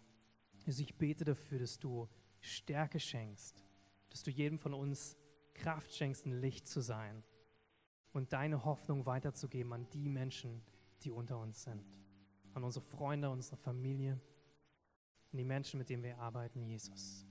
[0.68, 2.10] Also ich bete dafür, dass du
[2.42, 3.64] Stärke schenkst,
[4.10, 5.18] dass du jedem von uns
[5.54, 7.24] Kraft schenkst, ein Licht zu sein
[8.12, 10.62] und deine Hoffnung weiterzugeben an die Menschen,
[11.04, 11.86] die unter uns sind,
[12.54, 14.20] an unsere Freunde, unsere Familie
[15.32, 17.26] und die Menschen, mit denen wir arbeiten, Jesus.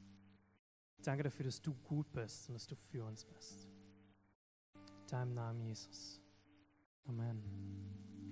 [1.02, 3.73] Danke dafür, dass du gut bist und dass du für uns bist.
[5.14, 6.20] In deinem Namen, Jesus.
[7.06, 7.83] Amen.